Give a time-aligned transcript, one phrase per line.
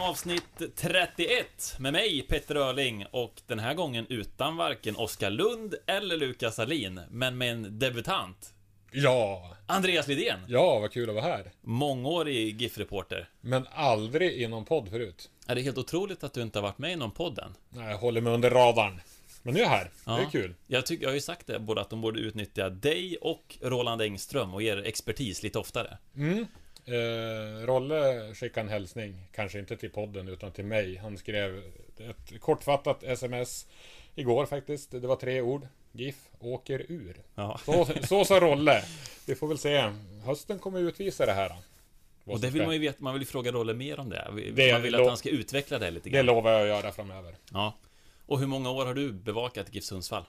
[0.00, 1.46] Avsnitt 31
[1.78, 7.00] med mig Petter Öling och den här gången utan varken Oskar Lund eller Lukas Alin
[7.10, 8.54] men med en debutant
[8.92, 11.52] Ja, Andreas Lidén, ja vad kul att vara här.
[11.60, 13.28] mångårig GIF-reporter.
[13.40, 15.30] Men aldrig i någon podd förut.
[15.46, 17.54] Är det helt otroligt att du inte har varit med i någon podd än?
[17.68, 19.00] Nej, jag håller mig under radarn.
[19.42, 19.90] Men nu är jag här.
[20.04, 20.30] Det är Ja.
[20.32, 20.54] kul.
[20.66, 24.02] Jag, tycker, jag har ju sagt det, både att de borde utnyttja dig och Roland
[24.02, 25.98] Engström och er expertis lite oftare.
[26.90, 30.96] Eh, Rolle skickade en hälsning, kanske inte till podden utan till mig.
[30.96, 31.62] Han skrev
[31.98, 33.66] ett kortfattat sms
[34.14, 34.90] igår faktiskt.
[34.90, 35.66] Det var tre ord.
[35.92, 37.16] GIF åker ur.
[37.34, 37.60] Ja.
[37.64, 38.82] Så, så sa Rolle.
[39.26, 39.92] Vi får väl se.
[40.24, 41.52] Hösten kommer utvisa det här.
[42.24, 44.28] Och det vill man ju veta, man vill ju fråga Rolle mer om det.
[44.54, 46.26] Det Man vill att han ska utveckla det lite Det grann.
[46.26, 47.34] lovar jag att göra framöver.
[47.52, 47.74] Ja.
[48.26, 50.24] Och hur många år har du bevakat GIF Sundsvall?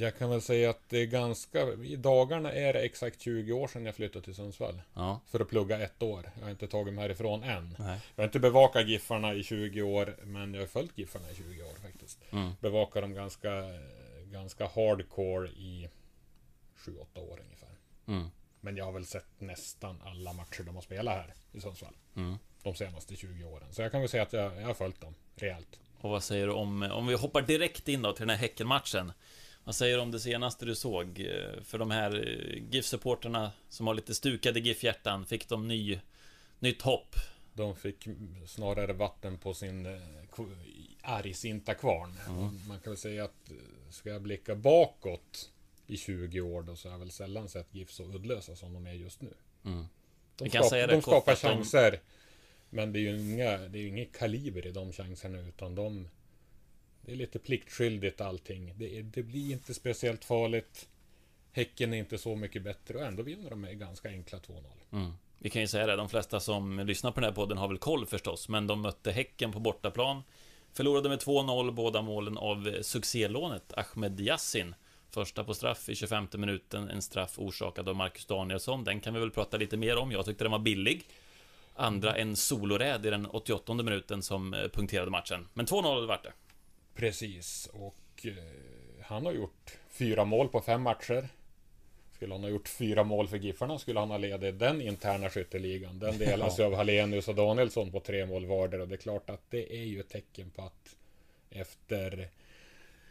[0.00, 1.72] Jag kan väl säga att det är ganska...
[1.72, 4.82] I dagarna är det exakt 20 år sedan jag flyttade till Sundsvall.
[4.94, 5.20] Ja.
[5.26, 6.30] För att plugga ett år.
[6.38, 7.76] Jag har inte tagit mig härifrån än.
[7.78, 8.00] Nej.
[8.16, 11.62] Jag har inte bevakat Giffarna i 20 år, men jag har följt Giffarna i 20
[11.62, 12.18] år faktiskt.
[12.32, 12.52] Mm.
[12.60, 13.50] Bevakar dem ganska,
[14.24, 15.88] ganska hardcore i
[16.78, 17.78] 7-8 år ungefär.
[18.06, 18.30] Mm.
[18.60, 21.94] Men jag har väl sett nästan alla matcher de har spelat här i Sundsvall.
[22.16, 22.38] Mm.
[22.62, 23.72] De senaste 20 åren.
[23.72, 25.80] Så jag kan väl säga att jag, jag har följt dem rejält.
[26.00, 29.12] Och vad säger du om, om vi hoppar direkt in då till den här Häckenmatchen?
[29.64, 31.26] Vad säger du om det senaste du såg?
[31.62, 36.00] För de här eh, GIF-supporterna som har lite stukade GIF-hjärtan, fick de ny,
[36.58, 37.14] nytt hopp?
[37.52, 38.08] De fick
[38.46, 40.00] snarare vatten på sin eh,
[41.02, 42.16] argsinta kvarn.
[42.68, 43.56] Man kan väl säga att eh,
[43.90, 45.50] ska jag blicka bakåt
[45.86, 48.86] i 20 år då så har jag väl sällan sett GIF så uddlösa som de
[48.86, 49.34] är just nu.
[49.64, 49.84] Mm.
[50.36, 52.00] De, skap, de skapar att de- chanser.
[52.70, 56.08] Men det är ju inga, det är ju inget kaliber i de chanserna utan de...
[57.02, 58.74] Det är lite pliktskyldigt allting.
[58.76, 60.88] Det, är, det blir inte speciellt farligt.
[61.52, 64.62] Häcken är inte så mycket bättre och ändå vinner de med ganska enkla 2-0.
[64.92, 65.12] Mm.
[65.38, 67.78] Vi kan ju säga det, de flesta som lyssnar på den här podden har väl
[67.78, 70.22] koll förstås, men de mötte Häcken på bortaplan.
[70.72, 74.74] Förlorade med 2-0 båda målen av succélånet Ahmed Yassin.
[75.10, 78.84] Första på straff i 25 minuten, en straff orsakad av Marcus Danielsson.
[78.84, 80.12] Den kan vi väl prata lite mer om.
[80.12, 81.04] Jag tyckte den var billig.
[81.74, 85.48] Andra en soloräd i den 88 minuten som eh, punkterade matchen.
[85.54, 86.32] Men 2-0 vart det.
[87.00, 88.34] Precis, och eh,
[89.02, 91.28] han har gjort fyra mål på fem matcher.
[92.12, 95.98] Skulle han ha gjort fyra mål för Giffarna skulle han ha ledit den interna skytteligan.
[95.98, 98.82] Den delas ju av Hallenius och Danielsson på tre mål vardera.
[98.82, 100.96] Och det är klart att det är ju ett tecken på att
[101.50, 102.28] efter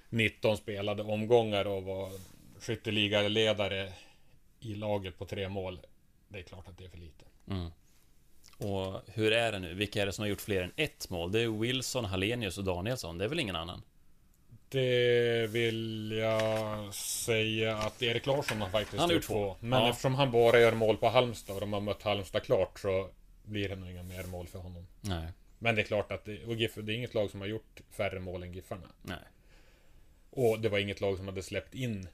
[0.10, 2.12] 19 spelade omgångar och var
[2.60, 3.94] skytteligaledare
[4.60, 5.80] i laget på tre mål.
[6.28, 7.26] Det är klart att det är för lite.
[8.60, 9.74] Och hur är det nu?
[9.74, 11.32] Vilka är det som har gjort fler än ett mål?
[11.32, 13.18] Det är Wilson, Hallenius och Danielsson.
[13.18, 13.82] Det är väl ingen annan?
[14.70, 19.34] Det vill jag säga att Erik Larsson har faktiskt Han gjort gjort två.
[19.34, 19.56] två.
[19.68, 19.90] Men Ja.
[19.90, 23.10] eftersom han bara gör mål på Halmstad och de har mött Halmstad klart så
[23.44, 24.88] blir det nog inga mer mål för honom.
[25.02, 25.28] Nej.
[25.60, 27.82] Men det är klart att det, och GIF, det är inget lag som har gjort
[27.92, 28.88] färre mål än Giffarna.
[29.02, 29.18] Nej.
[30.30, 32.08] Och det var inget lag som hade släppt in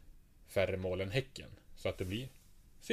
[0.48, 1.50] färre mål än Häcken.
[1.76, 2.28] Så att det blir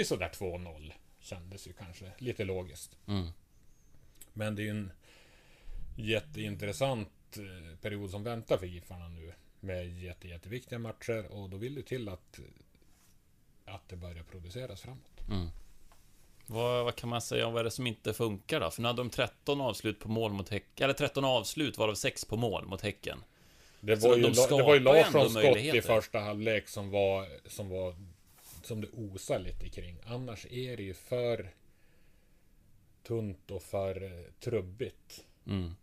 [0.04, 0.92] sådär 2-0.
[1.20, 2.96] Kändes ju kanske lite logiskt.
[3.08, 3.28] Mm.
[4.32, 4.92] Men det är ju en
[5.96, 9.32] jätteintressant eh, period som väntar för Giffarna nu.
[9.60, 12.40] Med jätte, jätteviktiga matcher och då vill det till att,
[13.64, 15.20] att det börjar produceras framåt.
[16.46, 18.70] Vad, vad kan man säga om vad är det som inte funkar då?
[18.70, 22.24] För nu hade de 13 avslut på mål mot Häcken, eller 13 avslut varav 6
[22.24, 23.18] på mål mot Häcken.
[23.80, 27.68] Det var, ju, de det var ju Larssons skott i första halvlek som var, som
[27.68, 27.94] var
[28.62, 29.96] som det osar lite kring.
[30.06, 31.50] Annars är det ju för
[33.02, 35.24] tunt och för eh, trubbigt.
[35.46, 35.74] Mm.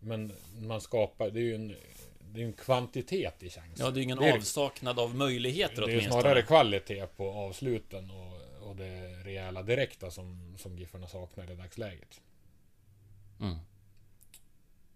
[0.00, 1.76] Men man skapar, det är ju en,
[2.20, 3.86] det är en kvantitet i chansen.
[3.86, 7.06] Ja, det är ju ingen det är, avsaknad av möjligheter Det är ju snarare kvalitet
[7.06, 12.20] på avsluten och, och det rejäla direkta som, som Giffarna saknar i dagsläget.
[13.40, 13.56] Mm.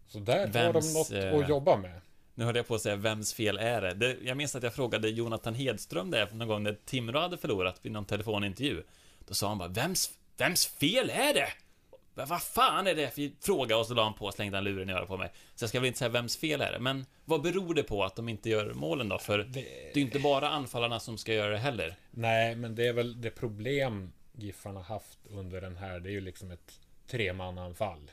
[0.07, 2.01] Så där har Vems, de något eh, att jobba med.
[2.35, 3.95] Nu höll jag på att säga, vems fel är det?
[3.95, 4.17] det?
[4.23, 7.93] Jag minns att jag frågade Jonathan Hedström det någon gång när Timrå hade förlorat vid
[7.93, 8.83] någon telefonintervju.
[9.27, 11.49] Då sa han bara, vems, vems fel är det?
[12.15, 13.77] "Men Vad fan är det för fråga?
[13.77, 15.33] Och så la han på och slängde han luren i örat på mig.
[15.55, 16.79] Så jag ska väl inte säga vems fel är det.
[16.79, 19.19] Men vad beror det på att de inte gör målen då?
[19.19, 21.97] För det, är ju inte bara anfallarna som ska göra det heller.
[22.11, 26.01] Nej, men det är väl det problem Giffarna haft under den här.
[26.01, 28.11] Det är ju liksom ett tremananfall.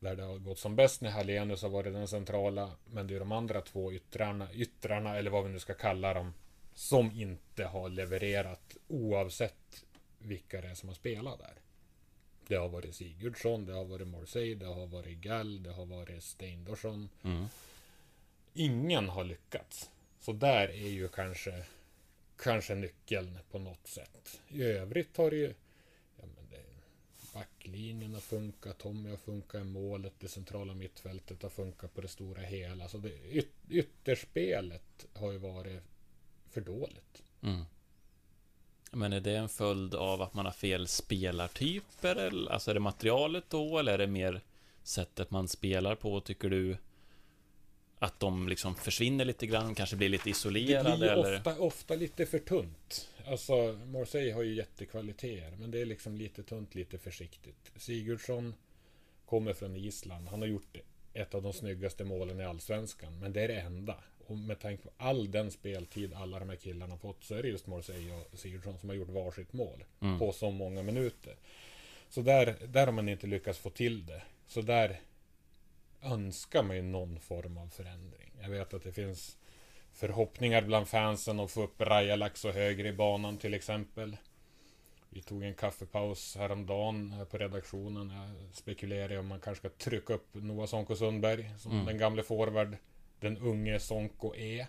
[0.00, 2.70] Där det har gått som bäst när Hallenius har varit den centrala.
[2.84, 6.34] Men det är de andra två yttrarna, yttrarna eller vad vi nu ska kalla dem.
[6.74, 9.84] Som inte har levererat oavsett
[10.26, 11.54] vilka det är som har spelat där.
[12.46, 16.22] Det har varit Sigurdsson, det har varit Morsey, det har varit Gall, det har varit
[16.22, 17.08] Steindorsson.
[17.22, 17.46] Mm.
[18.54, 19.90] Ingen har lyckats.
[20.20, 21.64] Så där är ju kanske
[22.42, 24.40] kanske nyckeln på något sätt.
[24.48, 25.54] I övrigt har det ju
[26.16, 26.64] ja, men det,
[27.34, 32.08] backlinjen har funkat, Tommy har funkat i målet, det centrala mittfältet har funkat på det
[32.08, 32.88] stora hela.
[32.88, 35.82] Så det, yt, ytterspelet har ju varit
[36.50, 37.22] för dåligt.
[37.42, 37.64] Mm.
[38.94, 42.16] Men är det en följd av att man har fel spelartyper?
[42.16, 42.52] Eller?
[42.52, 44.40] Alltså är det materialet då, eller är det mer
[44.82, 46.76] sättet man spelar på, tycker du?
[47.98, 51.36] Att de liksom försvinner lite grann, kanske blir lite Det isolerade blir eller?
[51.38, 53.08] ofta, ofta lite för tunt.
[53.26, 57.72] Alltså, Morsey har ju jättekvaliteter, men det är liksom lite tunt, lite försiktigt.
[57.76, 58.54] Sigurdsson
[59.26, 60.28] kommer från Island.
[60.28, 60.76] Han har gjort
[61.14, 63.96] ett av de snyggaste målen i Allsvenskan, men det är det enda.
[64.26, 67.48] Och med tanke på all den speltid alla de här killarna fått så är det
[67.48, 70.18] just Morsey och Sigurdsson som har gjort varsitt mål Mm.
[70.18, 71.36] på så många minuter.
[72.08, 74.22] Så där, där har man inte lyckats få till det.
[74.46, 75.00] Så där
[76.02, 78.30] önskar man ju någon form av förändring.
[78.42, 79.36] Jag vet att det finns
[79.92, 84.16] förhoppningar bland fansen att få upp Rajalax och högre i banan till exempel.
[85.10, 88.10] Vi tog en kaffepaus häromdagen här på redaktionen.
[88.10, 91.86] Jag spekulerade om man kanske ska trycka upp Noah Sonko Sundberg som Mm.
[91.86, 92.76] den gamle forward
[93.22, 94.66] den unge Sonko är.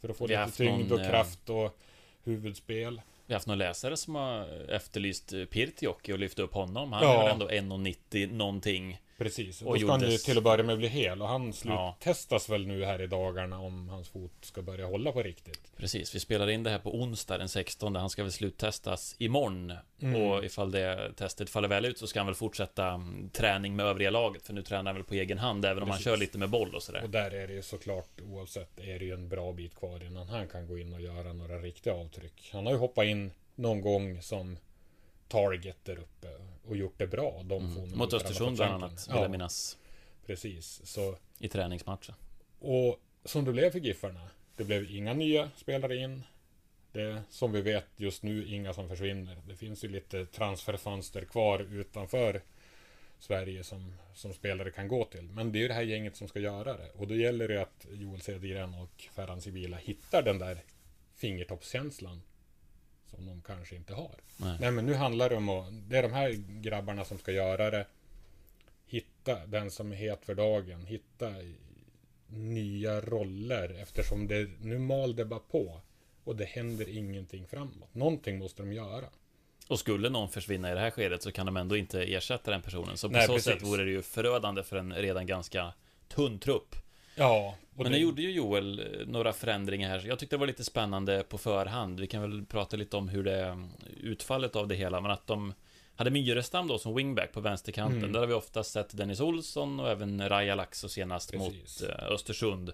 [0.00, 1.78] För att få Vi lite tyngd någon, och eh, kraft och
[2.24, 3.00] huvudspel.
[3.26, 6.92] Vi har haft någon läsare som har efterlyst Pirtioki och lyft upp honom.
[6.92, 7.28] Han Ja.
[7.28, 9.00] är ändå 1,90 någonting.
[9.18, 11.52] Precis, och då ska han ju till att börja med bli hel och han Ja.
[11.52, 15.76] sluttestas väl nu här i dagarna om hans fot ska börja hålla på riktigt.
[15.76, 17.96] Precis, vi spelar in det här på onsdag den 16.
[17.96, 19.72] Han ska väl sluttestas imorgon.
[20.02, 20.22] Mm.
[20.22, 23.86] Och ifall det testet faller väl ut så ska han väl fortsätta mm, träning med
[23.86, 24.42] övriga laget.
[24.46, 26.06] För nu tränar han väl på egen hand, även om Precis.
[26.06, 27.02] han kör lite med boll och sådär.
[27.02, 30.28] Och där är det ju såklart oavsett är det ju en bra bit kvar innan
[30.28, 32.50] han kan gå in och göra några riktiga avtryck.
[32.52, 34.58] Han har ju hoppat in någon gång som
[35.32, 36.28] target där uppe
[36.68, 37.42] och gjort det bra.
[37.44, 37.98] De Mm.
[37.98, 39.78] Mot Östersund bland annat, vill Ja, jag minnas.
[40.26, 40.80] precis.
[40.84, 42.14] Så, I träningsmatchen.
[42.58, 44.30] och som det blev för Giffarna.
[44.56, 46.22] Det blev inga nya spelare in.
[46.92, 49.38] Det som vi vet just nu inga som försvinner.
[49.48, 52.42] Det finns ju lite transferfönster kvar utanför
[53.18, 55.22] Sverige som, som spelare kan gå till.
[55.22, 56.90] Men det är ju det här gänget som ska göra det.
[56.90, 60.58] Och då gäller det att Joel Cedergren och Ferhan Sibila hittar den där
[61.14, 62.22] fingertoppskänslan
[63.14, 64.14] som de kanske inte har.
[64.36, 64.56] Nej.
[64.60, 66.30] Nej men nu handlar det om att, det är de här
[66.60, 67.86] grabbarna som ska göra det.
[68.86, 70.86] Hitta den som är het för dagen.
[70.86, 71.32] Hitta
[72.26, 75.80] nya roller eftersom det, nu mal det bara på.
[76.24, 77.94] Och det händer ingenting framåt.
[77.94, 79.06] Någonting måste de göra.
[79.68, 82.62] Och skulle någon försvinna i det här skedet så kan de ändå inte ersätta den
[82.62, 82.96] personen.
[82.96, 83.52] Så på Nej, så precis.
[83.52, 85.72] sätt vore det ju förödande för en redan ganska
[86.08, 86.76] tunn trupp.
[87.14, 90.02] Ja, Men det, nu gjorde ju Joel eh, några förändringar här.
[90.06, 92.00] Jag tyckte det var lite spännande på förhand.
[92.00, 93.68] Vi kan väl prata lite om hur det
[94.00, 95.54] utfallet av det hela, men att de
[95.96, 97.98] hade Myrestam då som wingback på vänsterkanten.
[97.98, 98.12] Mm.
[98.12, 101.80] Där har vi ofta sett Dennis Olsson och även Raja Laxo senast Precis.
[101.82, 102.72] mot eh, Östersund.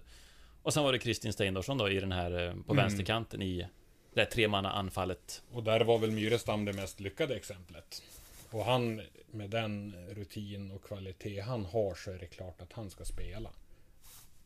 [0.63, 2.77] Och sen var det Kristin Steindorsson då i den här eh, på Mm.
[2.77, 3.67] vänsterkanten i
[4.15, 5.43] det här tremanna-anfallet.
[5.53, 8.03] och där var väl Myrestam det mest lyckade exemplet.
[8.51, 12.91] Och han, med den rutin och kvalitet han har så är det klart att han
[12.91, 13.51] ska spela.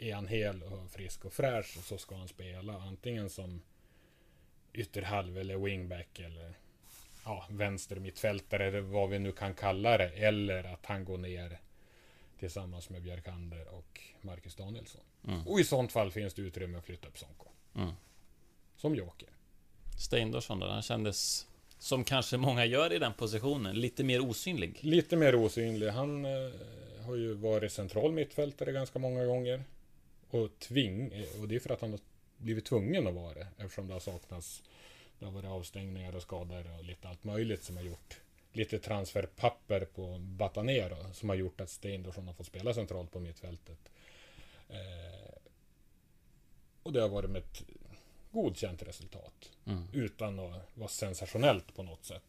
[0.02, 3.62] Är han hel och frisk och fräsch så ska han spela antingen som
[4.73, 6.54] ytterhalv eller wingback eller
[7.25, 10.09] ja, vänster mittfältare eller vad vi nu kan kalla det.
[10.09, 11.61] Eller att han går ner
[12.38, 15.00] tillsammans med Björkander och Marcus Danielsson.
[15.28, 15.47] Mm.
[15.47, 17.49] Och i sånt fall finns det utrymme att flytta upp Sonko.
[17.75, 17.92] Mm.
[18.76, 19.28] Som joker.
[19.99, 21.47] Steindorsson då, han kändes
[21.78, 24.78] som kanske många gör i den positionen, lite mer osynlig.
[24.80, 25.88] Lite mer osynlig.
[25.88, 26.52] Han eh,
[27.06, 29.64] har ju varit central mittfältare ganska många gånger.
[30.32, 32.00] Och tving, och det är för att han har
[32.36, 33.46] blivit tvungen att vara det.
[33.58, 34.62] Eftersom det har saknats,
[35.18, 38.20] det har varit avstängningar och skador och lite allt möjligt som har gjort
[38.52, 43.92] lite transferpapper på Batanero som har gjort att Steindorsson har fått spela centralt på mittfältet.
[44.68, 45.34] Eh,
[46.82, 47.62] och det har varit med ett
[48.30, 49.50] godkänt resultat.
[49.66, 49.84] Mm.
[49.92, 52.24] Utan att vara sensationellt på något sätt.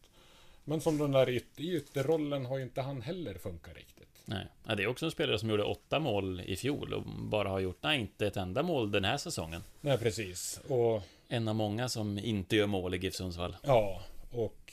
[0.64, 4.13] Men som den där yt- ytterrollen har ju inte han heller funkat riktigt.
[4.24, 7.48] Nej, ja, det är också en spelare som gjorde åtta mål i fjol och bara
[7.48, 9.64] har gjort, nej, inte ett enda mål den här säsongen.
[9.80, 10.60] Nej, precis.
[10.68, 13.56] Och En av många som inte gör mål i GIF Sundsvall.
[13.62, 14.72] ja, och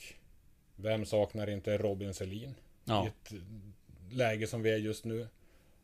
[0.76, 2.54] vem saknar inte Robin Selin?
[2.84, 3.04] Ja.
[3.04, 3.32] I ett
[4.10, 5.28] läge som vi är just nu.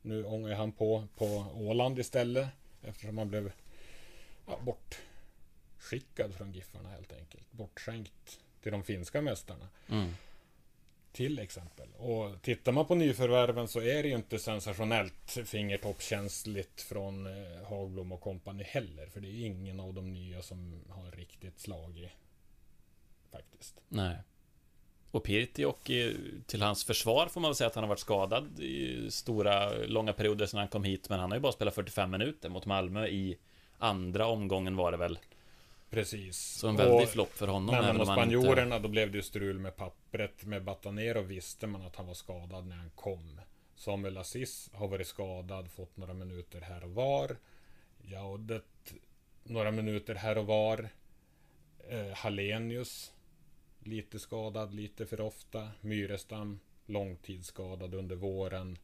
[0.03, 2.49] Nu ångar han på på Åland istället.
[2.83, 3.53] Eftersom han blev
[4.47, 7.53] ja, bortskickad från Giffarna helt enkelt.
[7.53, 9.69] Bortskänkt till de finska mästarna.
[9.91, 10.15] Mm.
[11.13, 11.89] Till exempel.
[11.97, 18.13] Och tittar man på nyförvärven så är det ju inte sensationellt fingertoppskänsligt från eh, Hagblom
[18.13, 19.07] och kompani heller.
[19.07, 22.11] För det är ingen av de nya som har riktigt slagit.
[23.33, 23.81] Faktiskt.
[23.89, 24.17] Nej.
[25.11, 26.13] Och Pirti och eh,
[26.47, 30.13] till hans försvar får man väl säga att han har varit skadad i stora, långa
[30.13, 31.09] perioder sedan han kom hit.
[31.09, 33.39] Men han har ju bara spelat 45 minuter mot Malmö i
[33.79, 35.19] andra omgången var det väl.
[35.91, 36.39] Precis.
[36.39, 37.75] Så en väldig flopp för honom.
[37.75, 40.45] Men även om han inte- spanjorerna, då blev det ju strul med pappret.
[40.45, 43.41] Med Batanero visste man att han var skadad när han kom.
[43.77, 47.37] Samuel Assis har varit skadad, fått några minuter här och var.
[48.03, 48.95] Jaudet,
[49.45, 50.89] några minuter här och var.
[51.89, 53.13] Eh, Hallenius,
[53.81, 55.71] lite skadad, lite för ofta.
[55.81, 58.79] Myrestam, långtidsskadad under våren.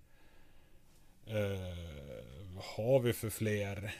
[1.27, 3.95] Eh, vad har vi för fler?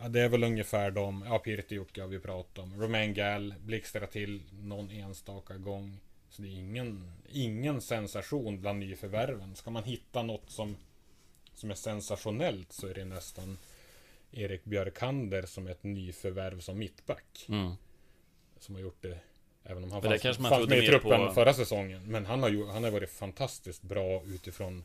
[0.00, 1.24] Ja, det är väl ungefär de.
[1.28, 2.82] Ja, Pirtiukka har vi pratat om.
[2.82, 6.00] Romain Gall blixtrar till någon enstaka gång.
[6.28, 9.56] Så det är ingen, ingen sensation bland nyförvärven.
[9.56, 10.76] Ska man hitta något som,
[11.54, 13.58] som är sensationellt så är det nästan
[14.32, 17.46] Erik Björkander som är ett nyförvärv som mittback.
[17.48, 17.72] Mm.
[18.58, 19.18] Som har gjort det
[19.64, 22.02] Även om han fanns, kanske fanns med i truppen på- förra säsongen.
[22.06, 24.84] Men han har, ju, han har varit fantastiskt bra utifrån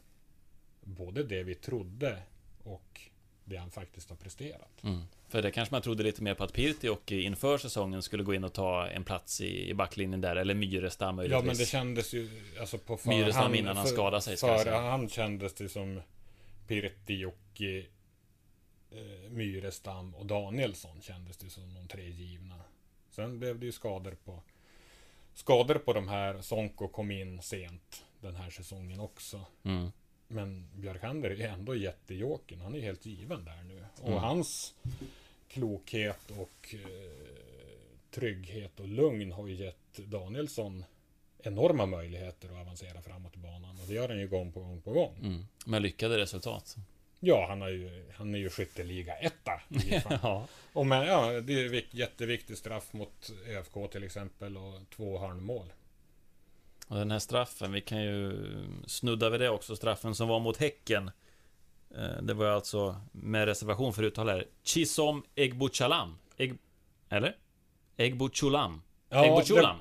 [0.81, 2.21] både det vi trodde
[2.63, 3.01] och
[3.45, 4.83] det han faktiskt har presterat.
[4.83, 5.01] Mm.
[5.27, 8.33] För det kanske man trodde lite mer på att Pirti och inför säsongen skulle gå
[8.33, 11.45] in och ta en plats i, i backlinjen där, eller Myrestam Ja möjligtvis.
[11.45, 14.81] men det kändes ju alltså på Myrestam innan han skadade sig, ska säga.
[14.81, 16.01] Han kändes det som
[16.67, 17.83] Pirtti och eh,
[19.29, 22.55] Myrestam och Danielsson kändes det som de tre givna.
[23.11, 24.43] Sen blev det ju skador på
[25.33, 26.41] skador på de här.
[26.41, 29.45] Sonko kom in sent den här säsongen också.
[29.63, 29.91] Mm.
[30.27, 32.61] Men Björkander är ändå jättejoken.
[32.61, 33.85] Han är helt given där nu.
[34.01, 34.19] Och Mm.
[34.19, 34.73] hans
[35.47, 36.79] klokhet och eh,
[38.11, 40.83] trygghet och lugn har ju gett Danielsson
[41.43, 43.79] enorma möjligheter att avancera framåt i banan.
[43.81, 45.17] Och det gör han ju gång på gång på gång.
[45.21, 45.45] Mm.
[45.65, 46.75] Med lyckade resultat.
[47.19, 49.61] Ja, han, har ju, han är ju skytteliga etta.
[50.23, 50.47] ja.
[50.73, 55.65] och men, ja, det är vik- jätteviktig straff mot ÖFK till exempel och två hörnmål.
[56.87, 58.37] Och den här straffen, vi kan ju
[58.87, 61.11] snudda vid det också, straffen som var mot Häcken.
[61.97, 66.17] Eh, Det var alltså, med reservation för uttal här, Chisom Egbuchalam.
[66.37, 66.53] Egg...
[67.09, 67.35] Eller?
[67.97, 68.81] Egbuchulam.
[69.09, 69.77] Egbuchulam.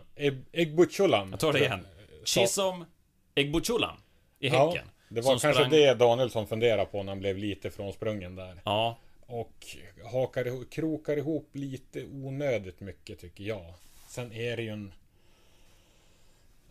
[0.53, 1.31] Egbuchulam.
[1.31, 1.87] Jag tar det igen.
[2.25, 2.85] Chisom
[3.35, 3.97] Egbuchulam.
[4.39, 4.87] I Ja, Häcken.
[5.09, 8.61] det var kanske sprang- det Danielsson funderade på när han blev lite frånsprungen där.
[8.65, 9.67] Ja, Och
[10.13, 13.75] hakar krokar ihop lite onödigt mycket tycker jag.
[14.09, 14.93] Sen är det ju en...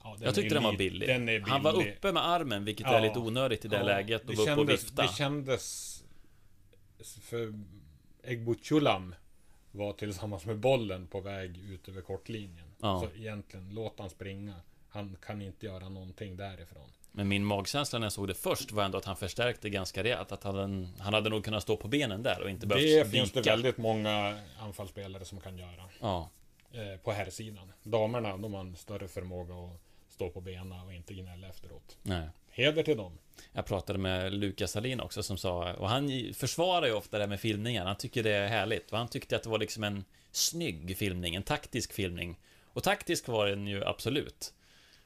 [0.04, 1.08] Ja, jag tyckte den var li- billig.
[1.08, 1.42] Den billig.
[1.48, 4.22] Han var uppe med armen, vilket är lite onödigt i det Ja, läget.
[4.22, 5.02] Och det uppe och kändes, vifta.
[5.02, 5.90] Det kändes...
[7.22, 7.54] För
[8.24, 9.16] Egbuchulam
[9.72, 12.68] var tillsammans med bollen på väg ut över kortlinjen.
[12.82, 13.00] Ja.
[13.00, 14.56] Så egentligen, låt han springa.
[14.90, 16.90] Han kan inte göra någonting därifrån.
[17.12, 20.32] Men min magkänsla när jag såg det först var ändå att han förstärkte ganska rejält.
[20.32, 23.32] Att han, han hade nog kunnat stå på benen där och inte behövt Det finns
[23.32, 25.90] det väldigt många anfallsspelare som kan göra.
[26.00, 26.30] Ja.
[26.72, 27.72] eh, på här sidan.
[27.84, 29.80] Damerna, de har en större förmåga att
[30.14, 31.98] stå på benen och inte gnälla efteråt.
[32.04, 32.28] Nej.
[32.52, 33.18] Heder till dem.
[33.54, 37.30] Jag pratade med Lukas Salin också som sa, och han försvarar ju ofta det här
[37.30, 37.88] med filmningen.
[37.88, 38.92] Han tycker det är härligt.
[38.92, 42.40] Och han tyckte att det var liksom en snygg filmning, en taktisk filmning.
[42.74, 44.54] Och taktisk var den ju absolut.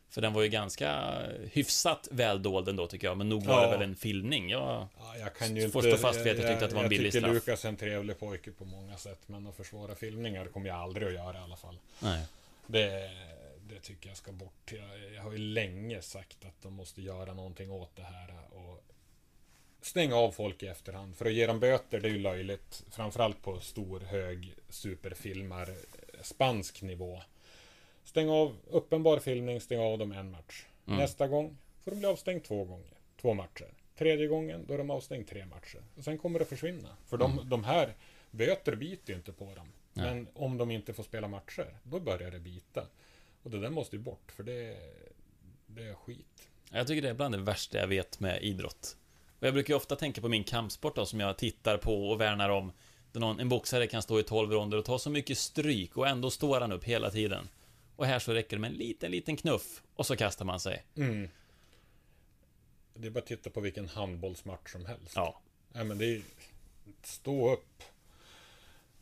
[0.09, 1.13] För den var ju ganska
[1.51, 3.71] hyfsat väldold ändå tycker jag, men nog var Ja.
[3.71, 4.49] det väl en filmning.
[4.49, 5.97] Jag, Ja, jag kan ju Får inte...
[5.97, 7.33] stå fast vid att jag tyckte att det var en billig Jag tycker straff.
[7.47, 9.19] Lukas är en trevlig pojke på många sätt.
[9.25, 11.77] Men att försvara filmningar kommer jag aldrig att göra i alla fall.
[11.99, 12.25] nej.
[12.69, 13.09] Det,
[13.67, 14.73] det tycker jag ska bort.
[14.73, 18.33] Jag, jag har ju länge sagt att de måste göra någonting åt det här.
[18.51, 18.83] Och
[19.81, 21.15] stänga av folk i efterhand.
[21.15, 22.83] För att ge dem böter, det är ju löjligt.
[22.91, 25.69] Framförallt på stor, hög superfilmar,
[26.21, 27.21] spansk nivå.
[28.03, 30.65] Stäng av uppenbar filmning, stäng av dem en match.
[30.87, 30.99] Mm.
[30.99, 32.93] Nästa gång får de bli avstängd två gånger.
[33.21, 33.73] Två matcher.
[33.97, 35.83] Tredje gången, då är de avstängd tre matcher.
[35.95, 36.97] Och sen kommer det försvinna.
[37.05, 37.95] För de, de här
[38.31, 39.71] böter biter ju inte på dem.
[39.93, 40.05] Nej.
[40.05, 42.87] Men om de inte får spela matcher, då börjar det bita.
[43.47, 44.77] Och det där måste ju bort, för det,
[45.67, 46.49] det är skit.
[46.71, 48.97] Jag tycker det är bland det värsta jag vet med idrott.
[49.39, 52.21] Och jag brukar ju ofta tänka på min kampsport då, som jag tittar på och
[52.21, 52.71] värnar om.
[53.11, 56.07] Där någon, en boxare kan stå i 12 ronder och ta så mycket stryk och
[56.07, 57.49] ändå står han upp hela tiden.
[57.95, 60.85] Och här så räcker det med en liten, liten knuff och så kastar man sig.
[60.95, 61.29] Mm.
[62.93, 65.13] Det är bara att titta på vilken handbollsmatch som helst.
[65.15, 65.41] Ja.
[65.73, 66.21] Nej, men det är
[67.03, 67.83] Stå upp.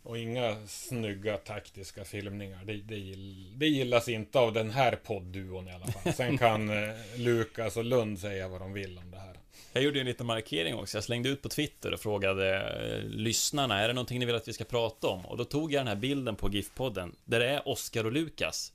[0.05, 2.59] Och inga snygga taktiska filmningar.
[2.65, 6.13] Det, det, gill, det gillas inte av den här poddduon i alla fall.
[6.13, 9.39] Sen kan eh, Lukas och Lund säga vad de vill om det här.
[9.73, 10.97] Jag gjorde ju en liten markering också.
[10.97, 14.47] Jag slängde ut på Twitter och frågade eh, lyssnarna, är det någonting ni vill att
[14.47, 15.25] vi ska prata om?
[15.25, 18.73] Och då tog jag den här bilden på GIF-podden, där det är Oskar och Lukas.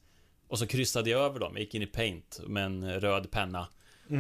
[0.49, 3.69] Och så kryssade jag över dem, jag gick in i Paint med en röd penna.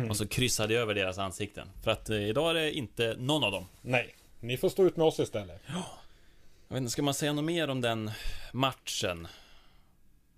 [0.08, 1.68] Och så kryssade jag över deras ansikten.
[1.84, 3.66] För att eh, idag är det inte någon av dem.
[3.82, 5.60] Nej, ni får stå ut med oss istället.
[6.70, 8.10] Jag vet inte, ska man säga något mer om den
[8.52, 9.28] matchen?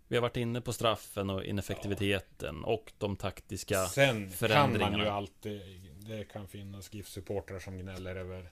[0.08, 5.04] Vi har varit inne på straffen och ineffektiviteten och de taktiska Sen kan man förändringarna.
[5.04, 5.60] ju alltid,
[6.08, 8.50] det kan finnas GIF-supportrar som gnäller över,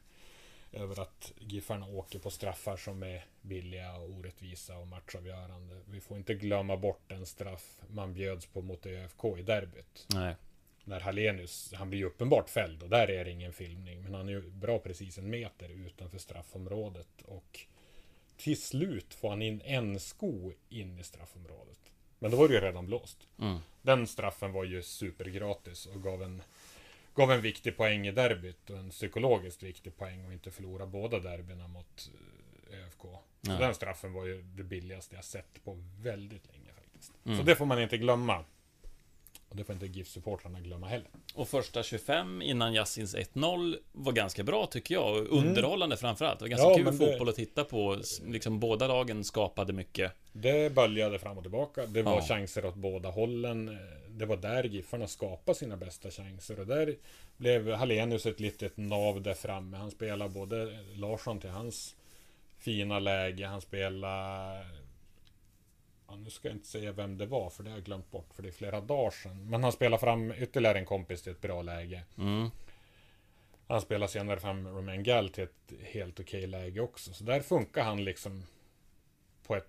[0.72, 5.80] över att GIFarna åker på straffar som är billiga och orättvisa och matchavgörande.
[5.84, 10.06] Vi får inte glömma bort den straff man bjöds på mot ÖFK i derbyt.
[10.14, 10.37] Nej.
[10.84, 14.02] När Hallenius, han blir ju uppenbart fälld och där är det ingen filmning.
[14.02, 17.22] Men han är ju bra precis en meter utanför straffområdet.
[17.25, 17.60] Och
[18.37, 21.78] till slut får han in en sko in i straffområdet.
[22.18, 23.18] Men då var det ju redan blåst.
[23.38, 23.58] Mm.
[23.82, 26.42] Den straffen var ju supergratis och gav en,
[27.14, 31.18] gav en viktig poäng i derbyt och en psykologiskt viktig poäng och inte förlora båda
[31.18, 32.10] derbyna mot
[32.70, 33.02] eh, ÖFK.
[33.42, 37.12] Så den straffen var ju det billigaste jag sett på väldigt länge faktiskt.
[37.25, 37.38] Mm.
[37.38, 38.44] Så det får man inte glömma.
[39.50, 41.07] Och det får inte GIF-supportrarna glömma heller.
[41.35, 45.16] Och första 25 innan Yassins 1-0 var ganska bra tycker jag.
[45.16, 46.38] Och underhållande framförallt.
[46.38, 46.73] Det var ganska Mm.
[46.73, 47.99] Ja, kul men det- fotboll att titta på.
[48.26, 50.12] Liksom båda lagen skapade mycket.
[50.33, 51.87] Det böljade fram och tillbaka.
[51.87, 52.23] Det var Ja.
[52.23, 53.78] chanser åt båda hållen.
[54.09, 56.61] Det var där Giffarna skapade sina bästa chanser.
[56.61, 56.97] Och där
[57.37, 59.76] blev Hallenius ett litet nav där framme.
[59.76, 61.95] Han spelade både Larsson till hans
[62.59, 63.47] fina läge.
[63.47, 64.64] Han spelade...
[66.11, 68.35] Ja, nu ska jag inte säga vem det var, för det har jag glömt bort,
[68.35, 69.50] för det är flera dagar sedan.
[69.50, 72.02] Men han spelade fram ytterligare en kompis till ett bra läge.
[72.19, 72.50] Mm.
[73.69, 77.12] Han spelar senare fram Romain Gall till ett helt okej läge också.
[77.12, 78.45] Så där funkar han liksom
[79.47, 79.69] på ett,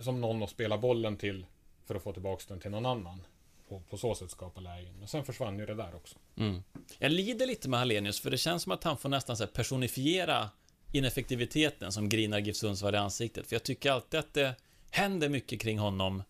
[0.00, 1.46] som någon att spela bollen till
[1.84, 3.26] för att få tillbaka den till någon annan.
[3.68, 4.94] Och på så sätt skapa lägen.
[4.98, 6.18] Men sen försvann ju det där också.
[6.36, 6.62] Mm.
[6.98, 10.50] Jag lider lite med Hallenius, för det känns som att han får nästan så personifiera
[10.92, 13.46] ineffektiviteten som grinar GIF Sundsvall i ansiktet.
[13.46, 14.54] För jag tycker alltid att det
[14.94, 16.22] händer mycket kring honom.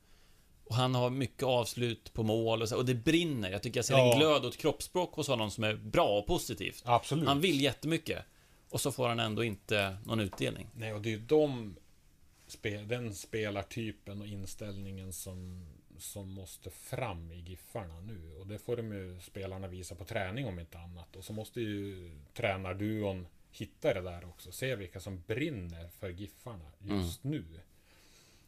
[0.64, 3.50] Och han har mycket avslut på mål och, så, och det brinner.
[3.50, 4.12] Jag tycker jag ser Ja.
[4.12, 6.82] en glöd och ett kroppsspråk hos honom som är bra och positivt.
[6.84, 7.28] Absolut.
[7.28, 8.24] Han vill jättemycket.
[8.70, 10.68] Och så får han ändå inte någon utdelning.
[10.74, 11.76] Nej, och det är ju de
[12.46, 15.66] spe, den spelartypen och inställningen som,
[15.98, 18.34] som måste fram i Giffarna nu.
[18.40, 21.16] Och det får de ju spelarna visa på träning om inte annat.
[21.16, 24.52] Och så måste ju tränarduon hitta det där också.
[24.52, 27.44] Se vilka som brinner för Giffarna just nu.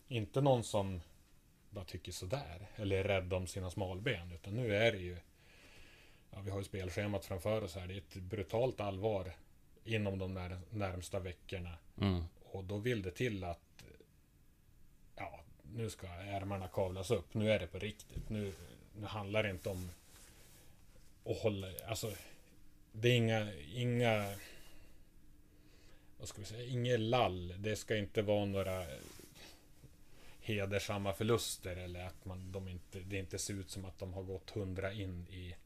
[0.09, 1.01] Inte någon som
[1.71, 2.69] bara tycker sådär.
[2.77, 4.33] Eller är rädd om sina smalben.
[4.33, 5.17] Utan nu är det ju...
[6.31, 7.87] Ja, vi har ju spelschemat framför oss här.
[7.87, 9.33] Det är ett brutalt allvar
[9.85, 11.79] inom de när, närmsta veckorna.
[12.01, 12.25] Mm.
[12.45, 13.85] Och då vill det till att
[15.17, 17.35] ja, nu ska ärmarna kavlas upp.
[17.35, 18.29] Nu är det på riktigt.
[18.29, 18.53] Nu,
[18.97, 19.91] nu handlar det inte om
[21.25, 21.67] att hålla...
[21.87, 22.13] Alltså,
[22.93, 23.53] det är inga...
[23.55, 24.35] inga
[26.19, 26.65] vad ska vi säga?
[26.65, 27.55] Inget lall.
[27.59, 28.87] Det ska inte vara några
[30.47, 34.23] hedersamma förluster eller att man, de inte, det inte ser ut som att de har
[34.23, 35.57] gått hundra in i,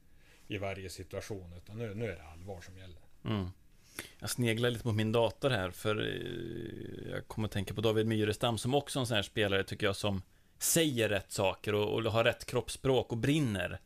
[0.46, 1.52] i varje situation.
[1.56, 3.00] Utan nu, nu är det allvar som gäller.
[3.24, 3.48] Mm.
[4.18, 8.06] Jag sneglar lite på min dator här, för eh, jag kommer att tänka på David
[8.06, 10.22] Myrestam som också är en sån här spelare, tycker jag, som
[10.58, 13.80] säger rätt saker och, och har rätt kroppsspråk och brinner.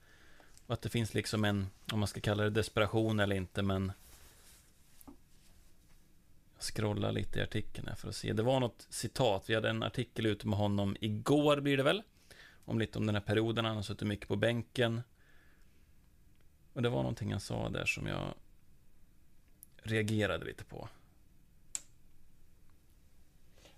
[0.66, 3.92] Och att det finns liksom en, om man ska kalla det desperation eller inte, men
[6.58, 8.32] scrolla lite i artikeln här för att se.
[8.32, 12.02] Det var något citat, vi hade en artikel ute med honom igår blir det väl?
[12.64, 15.02] Om lite om den här perioden, han har suttit mycket på bänken.
[16.72, 18.34] Och det var någonting han sa där som jag
[19.76, 20.88] reagerade lite på.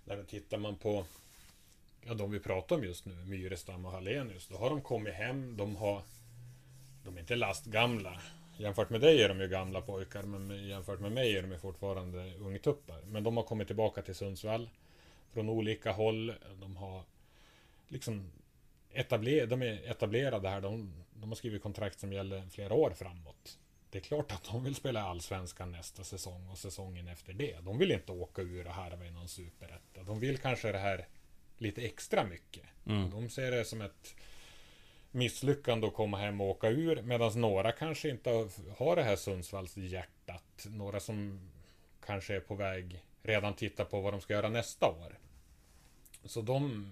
[0.03, 1.05] När tittar man på
[2.05, 5.57] ja, de vi pratar om just nu, Myrestam och Hallenius, då har de kommit hem,
[5.57, 6.01] de har
[7.07, 8.21] de är inte lastgamla.
[8.57, 11.57] Jämfört med dig är de ju gamla pojkar, men jämfört med mig är de ju
[11.57, 13.01] fortfarande ungtuppar.
[13.01, 14.69] Men de har kommit tillbaka till Sundsvall
[15.33, 16.33] från olika håll.
[16.61, 17.03] De har
[17.87, 18.31] liksom
[18.91, 20.61] etabler, de är etablerade här.
[20.61, 23.59] De, de har skrivit kontrakt som gäller flera år framåt.
[23.89, 27.57] Det är klart att de vill spela Allsvenskan nästa säsong och säsongen efter det.
[27.61, 30.03] De vill inte åka ur och harva i någon superetta.
[30.03, 31.07] De vill kanske det här
[31.57, 32.63] lite extra mycket.
[32.85, 33.09] Mm.
[33.09, 34.15] De ser det som ett
[35.11, 37.01] misslyckande att komma hem och åka ur.
[37.01, 38.29] Medan några kanske inte
[38.77, 40.65] har- det här Sundsvalls hjärtat.
[40.69, 41.39] Några som
[42.05, 45.19] kanske är på väg redan titta på vad de ska göra nästa år.
[46.25, 46.87] Så de,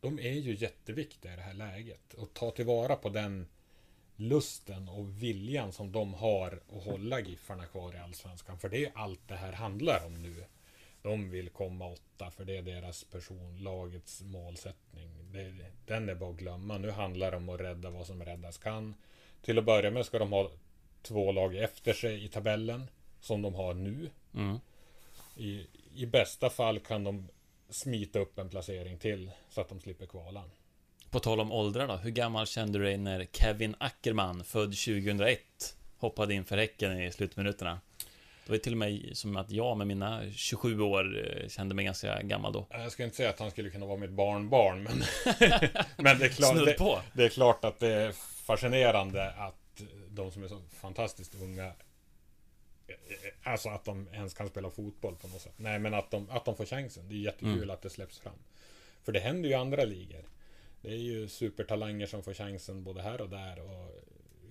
[0.00, 2.14] de är ju jätteviktiga i det här läget.
[2.14, 3.46] Och ta tillvara på den
[4.16, 8.58] lusten och viljan som de har att hålla Giffarna kvar i Allsvenskan.
[8.58, 10.44] För det är allt det här handlar om nu.
[11.04, 15.10] De vill komma åtta för det är deras person, lagets målsättning.
[15.32, 15.54] Det,
[15.86, 16.78] den är bara att glömma.
[16.78, 18.94] Nu handlar det om att rädda vad som räddas kan.
[19.42, 20.50] Till att börja med ska de ha
[21.02, 22.90] två lag efter sig i tabellen.
[23.20, 24.10] Som de har nu.
[24.34, 24.58] Mm.
[25.36, 27.28] I, I bästa fall kan de
[27.68, 30.44] smita upp en placering till så att de slipper kvala.
[31.10, 35.40] På tal om åldrar då, hur gammal kände du dig när Kevin Ackerman, född 2001,
[35.98, 37.80] hoppade in för Häcken i slutminuterna?
[38.44, 41.74] Det var ju till och med som att jag med mina 27 år eh, kände
[41.74, 42.66] mig ganska gammal då.
[42.70, 44.98] Jag ska inte säga att han skulle kunna vara mitt barnbarn, men,
[45.96, 48.12] men det, är klart, det, det är klart att det är
[48.46, 51.72] fascinerande att de som är så fantastiskt unga
[53.42, 55.54] Alltså att de ens kan spela fotboll på något sätt.
[55.56, 57.08] Nej, men att de, att de får chansen.
[57.08, 57.70] Det är jättekul Mm.
[57.70, 58.38] att det släpps fram.
[59.02, 60.24] För det händer ju i andra ligor.
[60.80, 63.60] Det är ju supertalanger som får chansen både här och där.
[63.60, 64.04] Och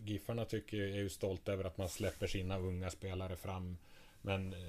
[0.05, 3.77] Giffarna tycker är ju stolta över att man släpper sina unga spelare fram.
[4.21, 4.59] Men eh,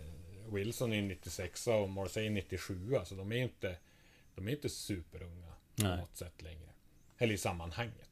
[0.53, 2.97] Wilson är 96 och Marseille 97.
[2.97, 3.77] Alltså de är inte,
[4.35, 5.97] de är inte superunga på Nej.
[5.97, 6.69] något sätt längre.
[7.19, 8.09] Eller i sammanhanget.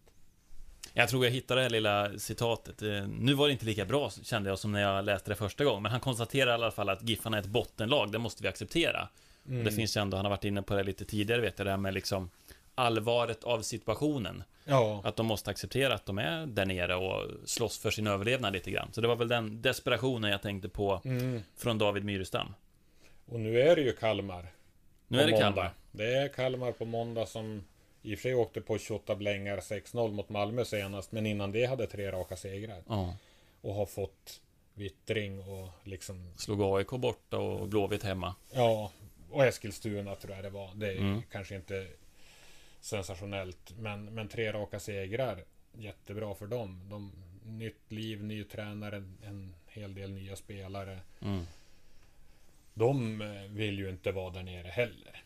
[0.95, 2.83] Jag tror jag hittade det här lilla citatet.
[2.83, 5.65] Eh, Nu var det inte lika bra kände jag som när jag läste det första
[5.65, 5.83] gången.
[5.83, 8.13] Men han konstaterar i alla fall att Giffarna är ett bottenlag.
[8.13, 9.09] Det måste vi acceptera.
[9.49, 9.65] Mm.
[9.65, 11.71] Det finns ju ändå, han har varit inne på det lite tidigare vet jag, det
[11.71, 12.31] här med liksom
[12.75, 14.45] allvaret av situationen.
[14.65, 18.53] Ja, Att de måste acceptera att de är där nere och slåss för sin överlevnad
[18.53, 18.89] lite grann.
[18.93, 21.43] Så det var väl den desperationen jag tänkte på mm.
[21.57, 22.55] från David Myrestam.
[23.27, 24.47] och nu är det ju Kalmar.
[25.09, 25.45] Nu är det måndag.
[25.47, 25.71] Kalmar.
[25.93, 27.65] Det är Kalmar på måndag som
[28.03, 31.13] i och för sig åkte på 28 blängar 6-0 mot Malmö senast.
[31.13, 32.83] Men innan det hade tre raka segrar.
[32.89, 33.17] Ja.
[33.61, 34.41] Och har fått
[34.75, 38.35] vittring och liksom Slog AIK borta och Blåvitt hemma.
[38.53, 38.91] Ja,
[39.31, 40.71] och Eskilstuna tror jag det var.
[40.75, 41.23] Det är Mm.
[41.33, 41.87] kanske inte
[42.83, 43.73] sensationellt.
[43.79, 45.45] Men, men tre raka segrar.
[45.73, 46.89] Jättebra för dem.
[46.91, 47.13] De,
[47.47, 51.01] nytt liv, ny tränare, en hel del nya spelare.
[51.21, 51.47] Mm.
[52.75, 55.23] De eh, vill ju inte vara där nere heller.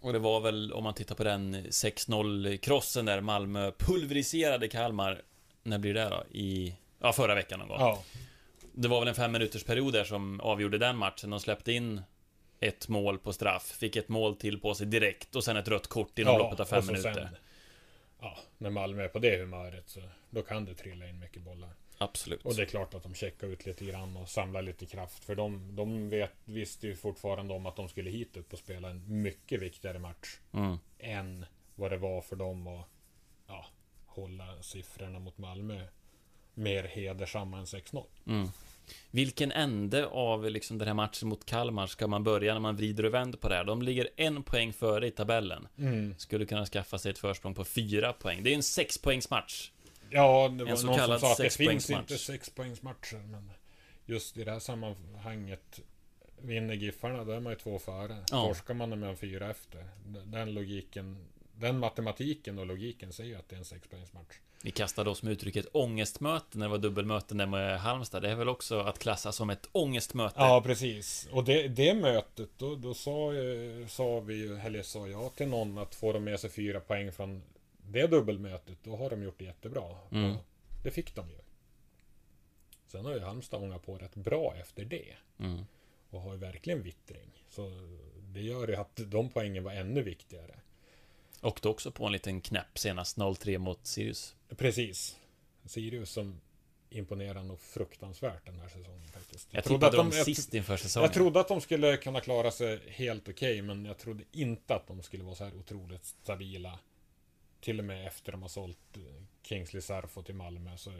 [0.00, 5.22] Och det var väl, om man tittar på den 6-0-krossen där Malmö pulveriserade Kalmar.
[5.62, 6.24] När blir det då?
[6.38, 6.74] I...
[7.00, 7.80] Ja, förra veckan någon gång.
[7.80, 8.02] Ja,
[8.72, 11.30] Det var väl en fem minuters period där som avgjorde den matchen.
[11.30, 12.02] De släppte in
[12.60, 15.86] ett mål på straff, fick ett mål till på sig direkt och sen ett rött
[15.86, 17.12] kort inom ja, loppet av fem minuter.
[17.12, 17.28] Sen,
[18.20, 21.70] ja, när Malmö är på det humöret så då kan det trilla in mycket bollar.
[21.98, 22.44] Absolut.
[22.44, 25.24] Och det är klart att de checkar ut lite grann och samlar lite kraft.
[25.24, 28.90] För de, de vet, visste ju fortfarande om att de skulle hit upp och spela
[28.90, 30.38] en mycket viktigare match.
[30.52, 30.76] Mm.
[30.98, 32.86] Än vad det var för dem att
[33.46, 33.66] ja,
[34.06, 35.86] hålla siffrorna mot Malmö
[36.54, 38.04] mer hedersamma än 6-0.
[38.26, 38.48] Mm.
[39.10, 43.04] Vilken ände av liksom den här matchen mot Kalmar ska man börja när man vrider
[43.04, 43.64] och vänder på det här?
[43.64, 45.68] De ligger en poäng före i tabellen.
[46.16, 48.42] Skulle kunna skaffa sig ett försprång på fyra poäng.
[48.42, 49.70] Det är en sexpoängsmatch.
[50.10, 53.18] Ja, det var så någon som sa att det finns inte sexpoängsmatcher.
[53.18, 53.50] Men
[54.06, 55.80] just i det här sammanhanget
[56.42, 58.16] Vinner Giffarna, då är man ju två före.
[58.30, 58.46] Ja.
[58.46, 59.84] Torskar man är man fyra efter.
[60.24, 61.16] Den logiken,
[61.54, 64.36] den matematiken och logiken säger ju att det är en sexpoängsmatch.
[64.62, 68.22] Vi kastade oss med uttrycket ångestmöte när det var dubbelmöte där med Halmstad.
[68.22, 70.34] Det är väl också att klassa som ett ångestmöte?
[70.38, 71.28] Ja, precis.
[71.32, 75.48] Och det, det mötet, då, då sa, eh, sa vi ju, eller sa jag till
[75.48, 77.42] någon att får de med sig fyra poäng från
[77.76, 79.96] det dubbelmötet, då har de gjort det jättebra.
[80.12, 80.36] Mm.
[80.84, 81.38] Det fick de ju.
[82.86, 85.14] Sen har ju Halmstad ångat på rätt bra efter det.
[85.38, 85.64] Mm.
[86.10, 87.44] Och har ju verkligen vittring.
[87.48, 87.70] Så
[88.20, 90.54] det gör ju att de poängen var ännu viktigare.
[91.40, 94.36] Och då också på en liten knäpp senast 0-3 mot Sirius.
[94.56, 95.16] Precis.
[95.64, 96.40] Sirius som
[96.90, 99.48] imponerar nog fruktansvärt den här säsongen faktiskt.
[99.50, 101.04] Jag trodde tippade dem jag- sist inför säsongen.
[101.04, 104.86] Jag trodde att de skulle kunna klara sig helt okej, men jag trodde inte att
[104.86, 106.78] de skulle vara så här otroligt stabila.
[107.60, 109.02] Till och med efter de har sålt eh,
[109.42, 110.92] Kingsley Sarfo till Malmö, så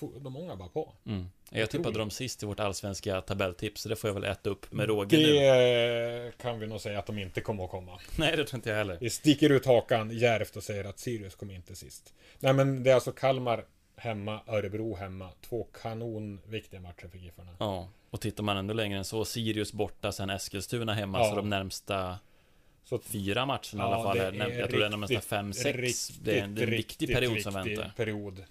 [0.00, 0.92] de ångar bara på.
[1.06, 1.26] Mm.
[1.50, 4.72] Jag tippade dem sist i vårt allsvenska tabelltips, så det får jag väl äta upp
[4.72, 6.26] med råge Det nu.
[6.26, 7.98] eh, kan vi nog säga att de inte kommer att komma.
[8.18, 8.98] Nej, det tror inte jag heller.
[9.00, 12.14] Vi sticker ut hakan djärvt och säger att Sirius kommer inte sist.
[12.40, 13.64] Nej, men det är alltså Kalmar
[13.96, 15.30] hemma, Örebro hemma.
[15.48, 17.50] Två kanonviktiga matcher för Giffarna.
[17.58, 21.24] Ja, och tittar man ändå längre än så, Sirius borta, sen Eskilstuna hemma, Ja.
[21.30, 22.18] så de närmsta
[22.84, 26.08] Så fyra matcherna i Ja, alla fall, det jag tror det är nästan fem, sex.
[26.08, 27.92] Det är en, det är en viktig period som väntar.
[27.96, 28.44] period.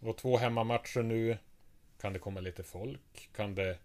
[0.00, 1.38] Och två hemmamatcher nu.
[2.00, 3.28] Kan det komma lite folk?
[3.36, 3.78] Kan det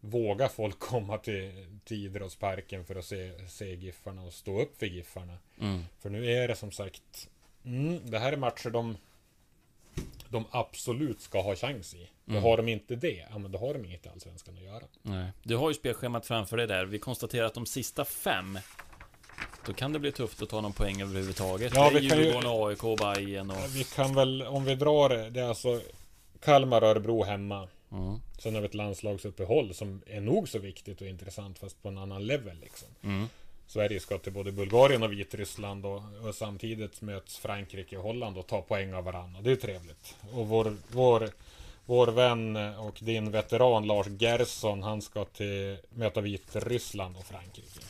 [0.00, 4.86] våga folk komma till, till idrottsparken för att se, se Giffarna och stå upp för
[4.86, 5.38] Giffarna?
[5.60, 5.82] Mm.
[6.00, 7.28] För nu är det som sagt,
[7.64, 8.96] mm, det här är matcher de,
[10.28, 12.10] de absolut ska ha chans i.
[12.28, 12.42] Mm.
[12.42, 14.84] Har de inte det, ja men då har de inget i Allsvenskan att göra.
[15.02, 15.30] Nej.
[15.42, 16.84] Du har ju spelschemat framför dig där.
[16.84, 18.58] Vi konstaterar att de sista fem
[19.66, 21.72] Då kan det bli tufft att ta någon poäng överhuvudtaget.
[21.74, 23.76] Ja, vi kan ju- Djurgården, AIK, Bayern och...
[23.76, 25.80] Vi kan väl, om vi drar det, det är alltså
[26.44, 27.68] Kalmar, Örebro hemma.
[27.92, 28.20] Mm.
[28.38, 31.98] Sen har vi ett landslagsuppehåll som är nog så viktigt och intressant fast på en
[31.98, 32.88] annan level liksom.
[33.02, 33.26] Mm.
[33.66, 38.46] Sverige ska till både Bulgarien och Vitryssland och, och samtidigt möts Frankrike och Holland och
[38.46, 39.40] tar poäng av varandra.
[39.42, 40.14] Det är trevligt.
[40.32, 41.28] Och vår, vår,
[41.86, 47.80] vår vän och din veteran Lars Gerson, han ska till möta Vitryssland och Frankrike.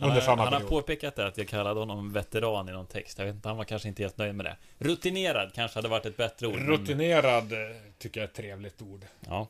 [0.00, 2.86] Han, Under har, samma han har påpekat det att jag kallade honom veteran i någon
[2.86, 3.18] text.
[3.18, 4.56] Jag vet inte, han var kanske inte helt nöjd med det.
[4.78, 6.54] Rutinerad kanske hade varit ett bättre ord.
[6.54, 7.58] men- Rutinerad eh,
[7.98, 9.04] tycker jag är ett trevligt ord.
[9.28, 9.48] Ja,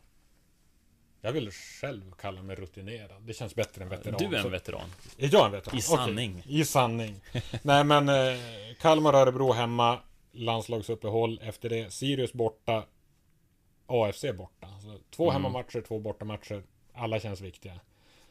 [1.20, 3.22] Jag vill själv kalla mig rutinerad.
[3.22, 4.16] Det känns bättre än veteran.
[4.18, 4.88] du är en Så- veteran.
[5.18, 5.74] Är jag en veteran?
[5.74, 5.82] I Okej.
[5.82, 6.42] sanning.
[6.46, 7.14] I sanning.
[7.62, 8.14] Nej men eh,
[8.80, 9.98] Kalmar Örebro hemma.
[10.32, 11.92] Landslagsuppehåll efter det.
[11.92, 12.84] Sirius borta.
[13.86, 14.66] AFC borta.
[14.82, 15.32] Så två Mm.
[15.42, 16.62] hemmamatcher, två bortamatcher.
[16.94, 17.80] Alla känns viktiga.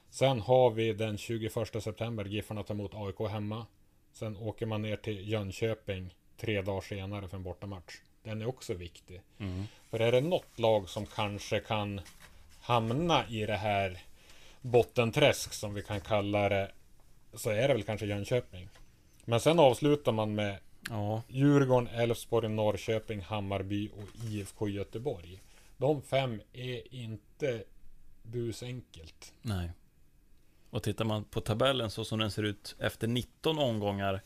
[0.10, 1.52] Sen har vi den 21
[1.84, 2.26] september.
[2.26, 3.66] Giffarna tar emot AIK hemma.
[4.14, 7.94] Sen åker man ner till Jönköping tre dagar senare för en bortamatch.
[8.24, 9.22] Den är också viktig.
[9.40, 9.64] Mm.
[9.90, 12.02] För är det något lag som kanske kan
[12.62, 14.00] hamna i det här
[14.62, 16.72] bottenträsk som vi kan kalla det
[17.34, 18.70] så är det väl kanske Jönköping.
[19.26, 20.58] Men sen avslutar man med
[20.90, 25.42] Ja, Djurgården, Elfsborg, Norrköping, Hammarby och IFK Göteborg.
[25.78, 27.64] De fem är inte
[28.24, 29.34] busenkelt.
[29.42, 29.70] nej.
[30.70, 34.22] Och tittar man på tabellen så som den ser ut efter 19 omgångar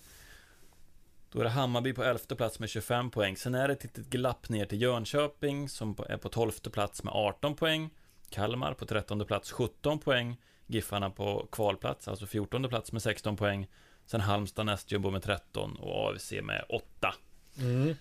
[1.31, 3.37] Då är det Hammarby på 11 plats med 25 poäng.
[3.37, 7.13] Sen är det ett litet glapp ner till Jönköping som är på 12 plats med
[7.13, 7.89] 18 poäng.
[8.29, 10.37] Kalmar på 13 plats 17 poäng.
[10.67, 13.67] Giffarna på kvalplats, alltså 14 plats med 16 poäng.
[14.05, 17.13] Sen Halmstad nästjumbo med 13 och AFC med 8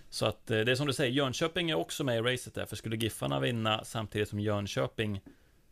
[0.09, 2.65] Så att eh, det är som du säger, Jönköping är också med i racet där
[2.65, 5.21] För skulle Giffarna vinna samtidigt som Jönköping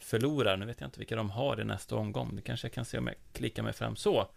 [0.04, 2.86] förlorar Nu vet jag inte vilka de har i nästa omgång Det kanske jag kan
[2.86, 4.28] se om jag klickar mig fram så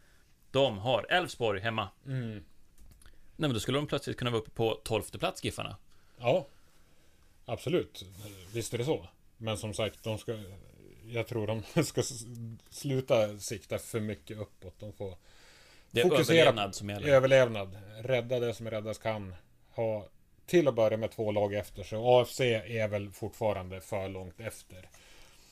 [0.50, 2.42] De har Elfsborg hemma Nej
[3.36, 5.76] men då skulle de plötsligt kunna vara uppe på 12 plats Giffarna
[6.18, 6.46] Ja,
[7.44, 8.04] absolut.
[8.52, 9.08] Visst är det så.
[9.36, 10.38] Men som sagt, de ska...
[11.06, 12.02] Jag tror de ska
[12.70, 14.74] sluta sikta för mycket uppåt.
[14.78, 15.14] De får
[15.90, 17.76] Det är Fokusera överlevnad som gäller överlevnad.
[18.00, 19.34] Rädda det som räddas kan.
[19.70, 20.08] Ha
[20.46, 21.98] till att börja med två lag efter sig.
[22.02, 24.88] AFC är väl fortfarande för långt efter.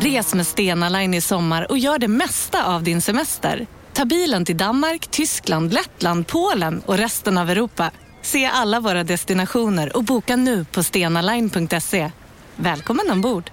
[0.00, 3.66] Res med Stena Line i sommar och gör det mesta av din semester.
[3.92, 7.90] Ta bilen till Danmark, Tyskland, Lettland, Polen och resten av Europa.
[8.22, 12.10] Se alla våra destinationer och boka nu på stenaline.se.
[12.56, 13.50] Välkommen ombord!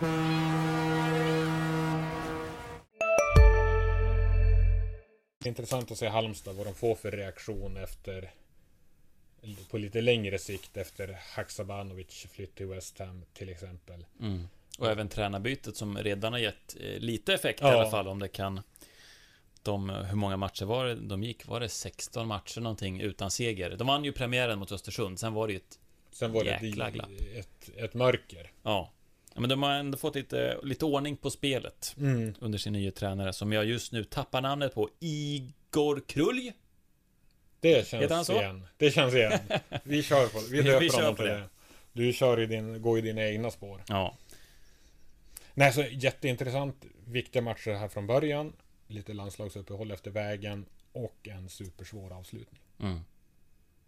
[5.46, 8.32] intressant att se Halmstad, vad de får för reaktion efter
[9.70, 14.06] på lite längre sikt efter Haksabanovic flytt till West Ham till exempel.
[14.20, 14.48] Mm.
[14.80, 17.72] Och även tränarbytet som redan har gett eh, lite effekt i Ja.
[17.82, 18.62] alla fall om det kan
[19.64, 21.48] de, hur många matcher var det de gick?
[21.48, 23.70] Var det 16 matcher någonting utan seger?
[23.78, 25.80] De vann ju premiären mot Östersund, sen var det ju ett
[26.12, 27.10] Sen var det Jäkla ett, glapp.
[27.36, 28.52] ett, ett mörker.
[28.64, 28.92] Ja.
[29.36, 32.34] men de har ändå fått lite, lite ordning på spelet Mm.
[32.40, 36.54] under sin nya tränare som jag just nu tappar namnet på Igor Krulj
[37.60, 38.68] Det känns igen.
[38.78, 39.40] Det känns igen.
[39.84, 41.32] Vi kör på Vi Vi döper honom till det.
[41.34, 41.50] det.
[41.94, 43.84] Du kör i din, går i dina egna spår.
[43.88, 44.16] Ja,
[45.58, 46.86] Nej, så jätteintressant.
[47.06, 48.54] Viktiga matcher här från början.
[48.88, 50.66] Lite landslagsuppehåll efter vägen.
[50.92, 52.62] Och en supersvår avslutning.
[52.80, 53.00] mm.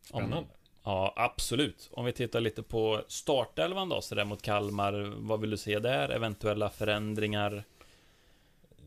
[0.01, 0.49] Spännande.
[0.83, 1.89] Ja, absolut.
[1.93, 5.13] Om vi tittar lite på startelvan då, sådär mot Kalmar.
[5.17, 6.09] Vad vill du se där?
[6.09, 7.63] Eventuella förändringar?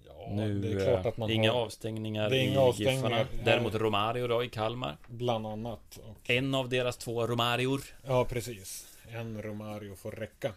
[0.06, 2.60] Ja, nu, det är klart eh, att man inga har avstängningar Det är i inga
[2.60, 3.18] avstängningar.
[3.18, 3.44] Giffarna.
[3.44, 4.96] Däremot Romario då i Kalmar.
[5.08, 5.98] bland annat.
[6.10, 7.80] Och, En av deras två Romarior.
[8.06, 8.98] ja, precis.
[9.08, 10.52] En Romario får räcka.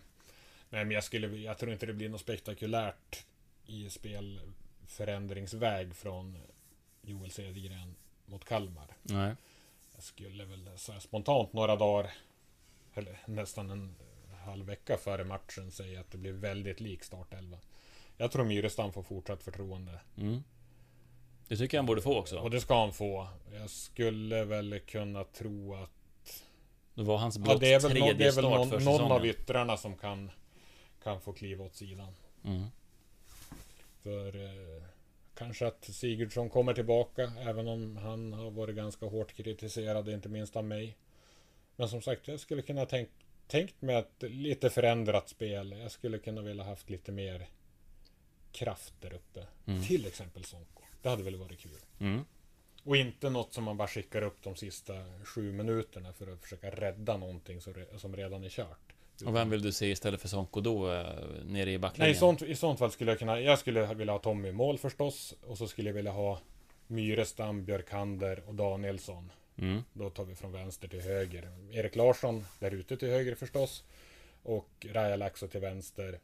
[0.73, 3.25] Nej, men jag, skulle, jag tror inte det blir något spektakulärt
[3.65, 6.37] i spelförändringsväg från
[7.01, 8.87] Joel Cedergren mot Kalmar.
[9.01, 9.35] Nej.
[9.93, 12.11] Jag skulle väl så spontant några dagar,
[12.93, 13.95] eller nästan en
[14.45, 17.57] halv vecka före matchen säga att det blir väldigt lik startelva.
[18.17, 19.99] Jag tror Myrestam får fortsatt förtroende.
[20.17, 20.43] Mm.
[21.47, 22.39] Det tycker jag han borde få också.
[22.39, 23.27] Och det ska han få.
[23.53, 26.43] Jag skulle väl kunna tro att...
[26.93, 29.25] Det var hans Ja, blott det är väl, någon, det är väl någon, någon av
[29.25, 30.31] yttrarna som kan,
[31.03, 32.13] kan få kliva åt sidan.
[32.43, 32.67] Mm.
[34.03, 34.83] För eh,
[35.35, 40.55] kanske att Sigurdsson kommer tillbaka, även om han har varit ganska hårt kritiserad, inte minst
[40.55, 40.97] av mig.
[41.75, 43.09] Men som sagt, jag skulle kunna tänk,
[43.47, 45.71] tänkt mig ett lite förändrat spel.
[45.71, 47.47] Jag skulle kunna vilja haft lite mer
[48.51, 49.47] kraft där uppe.
[49.65, 49.83] Mm.
[49.83, 50.81] Till exempel Sonko.
[51.01, 51.79] Det hade väl varit kul.
[51.99, 52.25] Mm.
[52.83, 56.69] Och inte något som man bara skickar upp de sista sju minuterna för att försöka
[56.69, 57.61] rädda någonting
[57.97, 58.92] som redan är kört.
[59.25, 61.05] Och vem vill du se istället för Sonko då, eh,
[61.45, 62.07] nere i backlinjen?
[62.09, 63.39] Nej, i sånt, i sånt fall skulle jag kunna...
[63.39, 65.35] Jag skulle vilja ha Tommy i mål förstås.
[65.41, 66.39] Och så skulle jag vilja ha
[66.87, 69.31] Myrestam, Björkander och Danielsson.
[69.57, 69.83] Mm.
[69.93, 71.49] Då tar vi från vänster till höger.
[71.71, 73.83] Erik Larsson där ute till höger förstås.
[74.43, 76.19] Och Raja Laxo till vänster.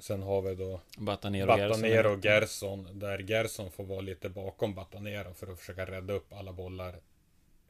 [0.00, 1.46] Sen har vi då Batanero.
[1.46, 2.88] Batanero och Gerson.
[2.92, 7.00] Där Gerson får vara lite bakom Batanero för att försöka rädda upp alla bollar.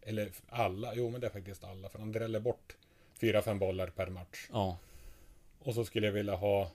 [0.02, 1.88] Eller alla, jo men det är faktiskt alla.
[1.88, 2.76] För han dräller bort
[3.24, 4.48] fyra, fem bollar per match.
[4.52, 4.78] Ja,
[5.58, 6.70] Och så skulle jag vilja ha...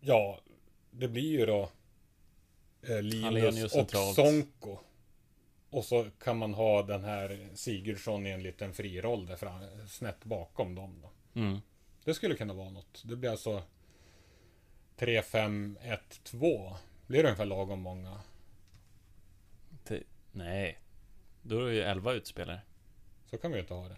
[0.00, 0.40] Ja,
[0.90, 1.70] det blir ju då
[2.82, 3.90] eh, Linus och.
[4.14, 4.78] Sonko.
[5.70, 10.24] Och så kan man ha den här Sigurdsson i en liten friroll där fram, snett
[10.24, 11.02] bakom dem.
[11.02, 11.40] Då.
[11.40, 11.58] mm.
[12.04, 13.02] Det skulle kunna vara något.
[13.04, 13.62] Det blir alltså
[14.96, 16.76] 3, 5, 1, 2.
[17.06, 18.20] Blir det ungefär lagom många?
[19.84, 20.78] Te- Nej.
[21.42, 22.60] Då är det ju 11 utspelare.
[23.30, 23.96] Så kan vi ju inte ha det.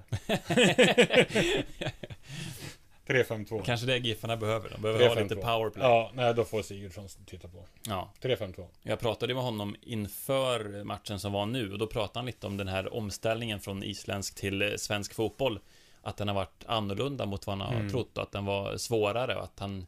[3.06, 3.62] 3, 5, 2.
[3.62, 4.70] Kanske det Giffarna behöver.
[4.70, 5.40] De behöver 3, ha 5, lite 2.
[5.42, 5.84] powerplay.
[5.88, 7.64] Ja, nej då får Sigurdsson titta på.
[7.86, 8.12] ja.
[8.20, 8.68] 3, 5, 2.
[8.82, 12.56] Jag pratade med honom inför matchen som var nu och då pratade han lite om
[12.56, 15.60] den här omställningen från isländsk till eh, svensk fotboll.
[16.02, 17.90] Att den har varit annorlunda mot vad han har Mm.
[17.90, 19.86] trott och att den var svårare och att han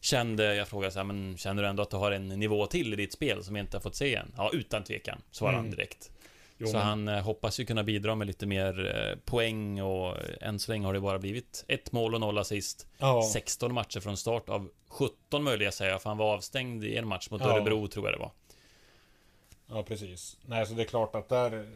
[0.00, 2.92] kände, jag frågade så här, men känner du ändå att du har en nivå till
[2.92, 4.32] i ditt spel som vi inte har fått se än?
[4.36, 5.76] Ja, utan tvekan, svarade han Mm.
[5.76, 6.10] direkt.
[6.58, 10.16] Jo, så men- han eh, hoppas ju kunna bidra med lite mer eh, poäng och
[10.16, 12.86] eh, än så länge har det bara blivit ett mål och noll assist.
[12.98, 13.22] Ja.
[13.32, 17.06] 16 matcher från start av 17 möjliga säger jag, för han var avstängd i en
[17.06, 17.50] match mot Ja.
[17.56, 18.30] Örebro tror jag det var.
[19.66, 20.36] Ja, precis.
[20.46, 21.68] Nej, så det är klart att där...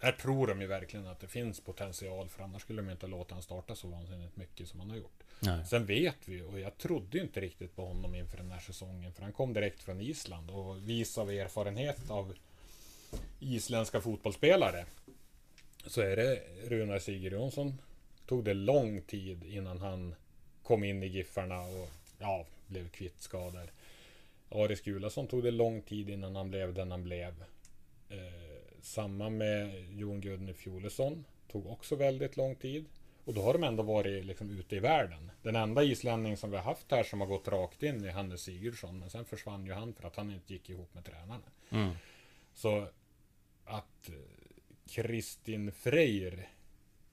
[0.00, 3.34] Där tror de ju verkligen att det finns potential, för annars skulle de inte låta
[3.34, 5.22] han starta så vansinnigt mycket som han har gjort.
[5.40, 5.66] Nej.
[5.66, 9.22] Sen vet vi, och jag trodde inte riktigt på honom inför den här säsongen, för
[9.22, 12.34] han kom direkt från Island och vis av erfarenhet av
[13.40, 14.86] isländska fotbollsspelare
[15.86, 17.80] så är det Runar Sigurjonsson.
[18.26, 20.14] Tog det lång tid innan han
[20.62, 23.70] kom in i Giffarna och ja, blev kvitt skador.
[24.50, 27.44] Aris Gulason tog det lång tid innan han blev den han blev.
[28.08, 31.24] Eh, samma med Jon Gudny Fjolesson.
[31.52, 32.84] Tog också väldigt lång tid.
[33.24, 35.30] Och då har de ändå varit liksom ute i världen.
[35.42, 38.42] Den enda islänning som vi har haft här som har gått rakt in är Hannes
[38.42, 38.98] Sigurdsson.
[38.98, 41.50] Men sen försvann ju han för att han inte gick ihop med tränarna.
[41.70, 41.90] Mm.
[42.54, 42.88] Så
[43.64, 44.14] att eh,
[44.90, 46.48] Kristin Freyr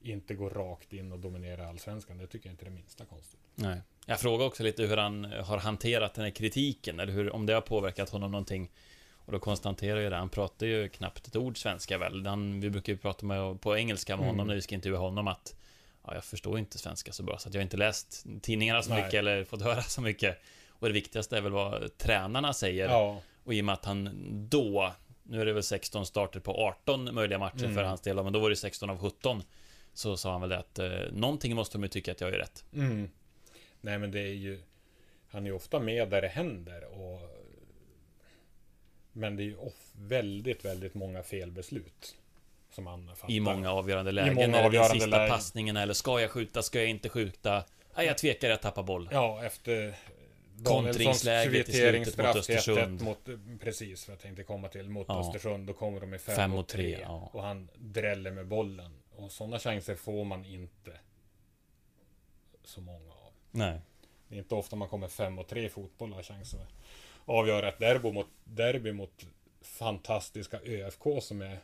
[0.01, 3.39] inte går rakt in och dominerar allsvenskan, det tycker jag inte är det minsta konstigt.
[3.55, 3.81] Nej.
[4.05, 7.53] Jag frågar också lite hur han har hanterat den här kritiken, eller hur, om det
[7.53, 8.71] har påverkat honom någonting.
[9.11, 12.25] Och då konstaterar jag det, han pratar ju knappt ett ord svenska väl.
[12.25, 14.47] Han, vi brukar ju prata med, på engelska med honom Mm.
[14.47, 15.55] när vi ska intervjua honom att
[16.03, 18.89] ja, jag förstår inte svenska så bra, så att jag har inte läst tidningarna så
[18.89, 19.03] Nej.
[19.03, 20.41] mycket eller fått höra så mycket.
[20.67, 22.89] Och det viktigaste är väl vad tränarna säger.
[22.89, 24.09] Ja, Och i och med att han
[24.49, 24.93] då,
[25.29, 27.75] nu är det väl 16 starter på 18 möjliga matcher Mm.
[27.75, 29.43] för hans del, men då var det 16 av 17.
[29.93, 32.37] Så sa han väl det att eh, någonting måste de ju tycka att jag gör
[32.37, 32.65] rätt.
[32.73, 33.09] mm.
[33.81, 34.61] Nej men det är ju
[35.29, 37.21] Han är ju ofta med där det händer och
[39.11, 42.15] Men det är ju off, väldigt, väldigt många felbeslut
[42.71, 44.33] Som han fattar I många avgörande lägen.
[44.35, 45.29] många eller avgörande den sista lägen.
[45.29, 47.63] passningen, eller ska jag skjuta, ska jag inte skjuta?
[47.95, 49.09] Nej, jag tvekar, jag tappar boll.
[49.11, 49.95] Ja, efter
[50.63, 53.01] Kontringsläget i slutet mot Östersund.
[53.01, 53.27] mot,
[53.59, 54.89] Precis, vad jag tänkte komma till.
[54.89, 55.19] Mot Ja.
[55.19, 57.01] Östersund, då kommer de i 5 Fem mot mot tre, 3.
[57.01, 57.29] ja.
[57.33, 58.91] Och han dräller med bollen.
[59.15, 60.91] Och sådana chanser får man inte
[62.63, 63.31] så många av.
[63.51, 63.79] Nej.
[64.27, 66.67] Det är inte ofta man kommer 5 mot 3 i fotboll och har chans att
[67.25, 69.25] avgöra ett derby mot, derby mot
[69.61, 71.59] fantastiska ÖFK som är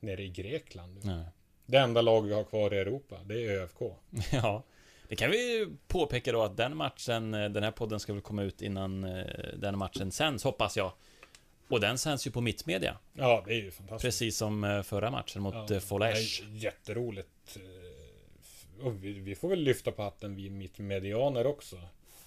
[0.00, 0.94] nere i Grekland.
[1.04, 1.12] nu.
[1.16, 1.24] Nej.
[1.66, 3.80] Det enda lag vi har kvar i Europa, det är ÖFK.
[4.32, 4.62] Ja.
[5.12, 8.42] Det kan vi påpeka då att den matchen, eh, den här podden ska väl komma
[8.42, 9.24] ut innan eh,
[9.56, 10.92] den matchen sänds, hoppas jag.
[11.68, 14.02] Och den sänds ju på Mittmedia, Ja, det är ju fantastiskt.
[14.06, 16.42] precis som eh, förra matchen mot Ja, Folesh.
[16.52, 17.58] Jätteroligt.
[18.82, 21.76] Och vi, vi får väl lyfta på hatten, vi mittmedianer också.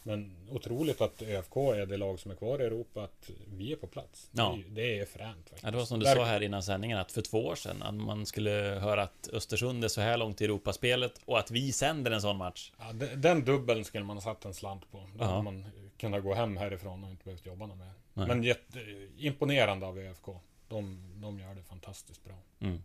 [0.08, 3.76] Men otroligt att ÖFK är det lag som är kvar i Europa, att vi är
[3.76, 4.30] på plats.
[4.32, 4.58] Ja.
[4.70, 5.64] Det, är, det är fränt faktiskt.
[5.64, 7.82] Ja, det var som du Där- sa här innan sändningen att för två år sedan
[7.84, 11.72] att man skulle höra att Östersund är så här långt i Europaspelet och att vi
[11.72, 12.72] sänder en sån match.
[12.80, 15.04] Ja, de- den dubbeln skulle man ha satt en slant på.
[15.16, 15.66] Då hade man
[15.98, 17.92] kunnat gå hem härifrån och inte behövt jobba något mer.
[18.14, 18.28] Nej.
[18.28, 18.80] Men jätte,
[19.18, 20.26] imponerande av ÖFK.
[20.70, 22.36] De, de gör det fantastiskt bra.
[22.60, 22.84] Mm.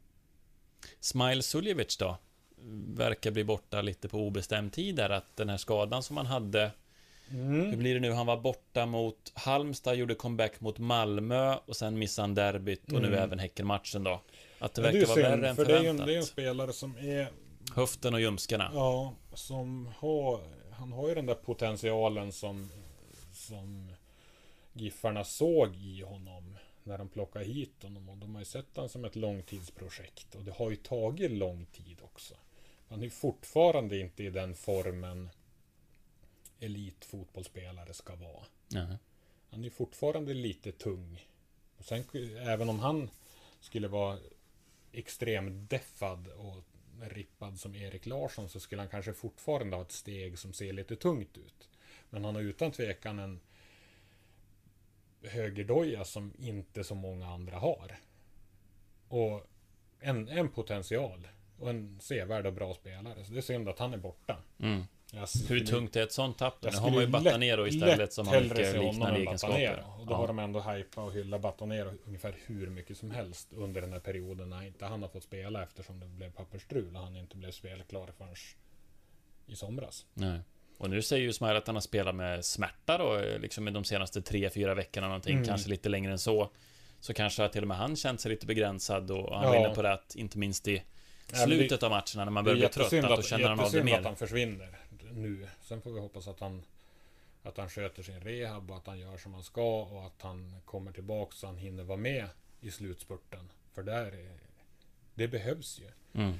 [1.00, 2.16] Smile Suljevic då?
[2.94, 6.70] Verkar bli borta lite på obestämd tid där, att den här skadan som han hade
[7.30, 8.12] Hur blir det nu?
[8.12, 13.02] Han var borta mot Halmstad, gjorde comeback mot Malmö och sen missade han derbyt och
[13.02, 13.18] nu Mm.
[13.22, 14.20] även Häckenmatchen då.
[14.58, 16.06] Att det Men verkar är vara synd, värre än för det är, en, förväntat.
[16.06, 17.28] det är en spelare som är
[17.74, 18.70] Höften och ljumskarna.
[18.74, 20.40] Ja, som har...
[20.72, 22.70] Han har ju den där potentialen som
[23.32, 23.92] som
[24.72, 28.08] Giffarna såg i honom när de plockade hit honom.
[28.08, 30.34] Och de har ju sett honom som ett långtidsprojekt.
[30.34, 32.34] Och det har ju tagit lång tid också.
[32.88, 35.30] Han är fortfarande inte i den formen
[36.60, 38.44] elitfotbollsspelare ska vara.
[38.68, 38.86] Ja.
[39.50, 41.26] Han är fortfarande lite tung.
[41.78, 42.04] Och sen,
[42.38, 43.10] även om han
[43.60, 44.18] skulle vara
[44.92, 46.64] extremt deffad och
[47.00, 50.96] rippad som Erik Larsson så skulle han kanske fortfarande ha ett steg som ser lite
[50.96, 51.68] tungt ut.
[52.10, 53.40] Men han har utan tvekan en
[55.22, 57.98] högerdoja som inte så många andra har.
[59.08, 59.46] Och
[60.00, 61.28] en, en potential.
[61.58, 63.24] Och en sevärd och bra spelare.
[63.24, 64.42] Så det är synd att han är borta.
[64.58, 64.82] Mm.
[65.12, 66.62] Jag Hur tungt är ett sånt tapp?
[66.62, 69.84] Nu har man ju Batanero istället som har mycket liknande egenskaper.
[70.00, 70.16] Och då Ja.
[70.16, 74.00] har de ändå hypat och hyllat Batanero ungefär hur mycket som helst under den här
[74.00, 77.50] perioden när inte han har fått spela eftersom det blev pappersstrul och han inte blev
[77.50, 78.34] spelklar förrän
[79.46, 80.06] i somras.
[80.14, 80.40] Nej.
[80.78, 84.22] Och nu säger ju Smile att han har spelat med smärta då, liksom de senaste
[84.22, 85.46] tre, fyra veckorna någonting, Mm.
[85.48, 86.50] kanske lite längre än så.
[87.00, 89.48] Så kanske till och med han känt sig lite begränsad och han Ja.
[89.48, 90.82] var inne på det att, inte minst i
[91.44, 93.84] slutet av matcherna när man börjar bli trött, jättesynd att då känner han av det
[93.84, 93.98] mer.
[93.98, 94.78] att han försvinner
[95.14, 95.48] nu.
[95.62, 96.62] Sen får vi hoppas att han
[97.42, 100.54] att han sköter sin rehab och att han gör som han ska och att han
[100.64, 102.26] kommer tillbaka så han hinner vara med
[102.60, 103.50] i slutspurten.
[103.72, 104.38] För där är,
[105.14, 106.20] det behövs ju.
[106.20, 106.34] Mm.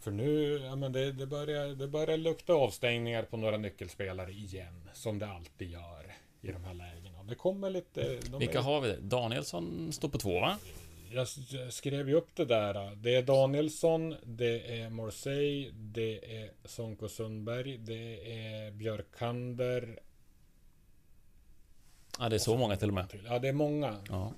[0.00, 4.88] För nu, ja men det, det, börjar, det börjar lukta avstängningar på några nyckelspelare igen.
[4.94, 7.22] Som det alltid gör i de här lägena.
[7.22, 8.18] Det kommer lite...
[8.30, 8.96] de Vilka är- har vi?
[9.00, 10.58] Danielsson står på två va?
[11.14, 11.28] Jag
[11.72, 12.96] skrev ju upp det där.
[12.96, 20.00] Det är Danielsson, det är Morsey, det är Sonko Sundberg, det är Björkander.
[22.18, 23.06] Ja, det är så många till och med.
[23.24, 23.96] Ja, det är många.
[24.08, 24.32] Ja.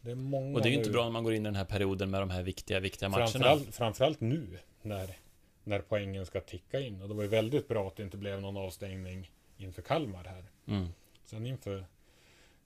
[0.00, 0.82] Det är många Och det är ju nu.
[0.82, 3.08] inte bra när man går in i den här perioden med de här viktiga, viktiga
[3.08, 3.26] matcherna.
[3.26, 5.16] Framförallt, framförallt nu när,
[5.64, 7.02] när poängen ska ticka in.
[7.02, 10.44] Och det var ju väldigt bra att det inte blev någon avstängning inför Kalmar här.
[10.66, 10.88] Mm.
[11.24, 11.84] Sen inför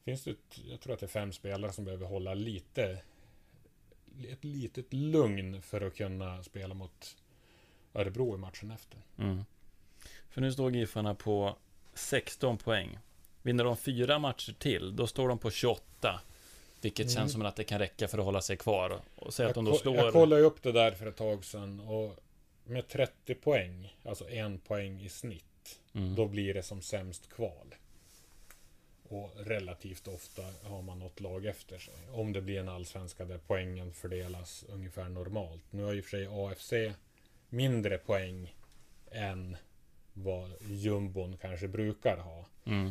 [0.05, 0.35] finns det,
[0.71, 2.99] jag tror att det är fem spelare som behöver hålla lite
[4.33, 7.17] ett litet lugn för att kunna spela mot
[7.95, 8.99] Örebro i matchen efter.
[9.19, 9.45] Mm.
[10.31, 11.57] För nu står Giffarna på
[11.95, 12.99] 16 poäng.
[13.43, 16.21] Vinner de fyra matcher till, då står de på 28.
[16.81, 17.15] Vilket Mm.
[17.15, 19.01] känns som att det kan räcka för att hålla sig kvar.
[19.17, 19.97] Och säga att de Jag, då slår...
[19.97, 22.17] jag kollade upp det där för ett tag sedan och
[22.65, 25.45] med 30 poäng, alltså en poäng i snitt,
[25.93, 26.15] Mm.
[26.15, 27.75] då blir det som sämst kval.
[29.09, 31.95] Och relativt ofta har man något lag efter sig.
[32.13, 35.63] Om det blir en allsvenska där poängen fördelas ungefär normalt.
[35.71, 36.73] Nu har ju för sig AFC
[37.49, 38.55] mindre poäng
[39.11, 39.57] än
[40.13, 42.45] vad jumbon kanske brukar ha.
[42.65, 42.91] Mm.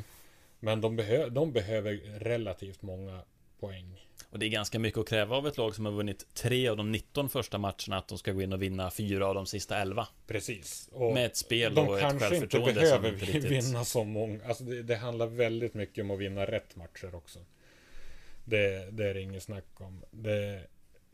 [0.60, 3.24] Men de, behö- de behöver relativt många
[3.60, 4.08] poäng.
[4.34, 6.78] Och det är ganska mycket att kräva av ett lag som har vunnit tre av
[6.78, 9.78] de 19 första matcherna att de ska gå in och vinna fyra av de sista
[9.78, 10.08] 11.
[10.28, 10.90] Precis.
[10.92, 14.04] Och Med ett spel de och ett kanske inte självförtroende behöver som inte vinna så
[14.04, 14.46] många.
[14.46, 17.40] Alltså det, det handlar väldigt mycket om att vinna rätt matcher också.
[18.46, 20.04] Det, det är det inget snack om.
[20.12, 20.68] Det,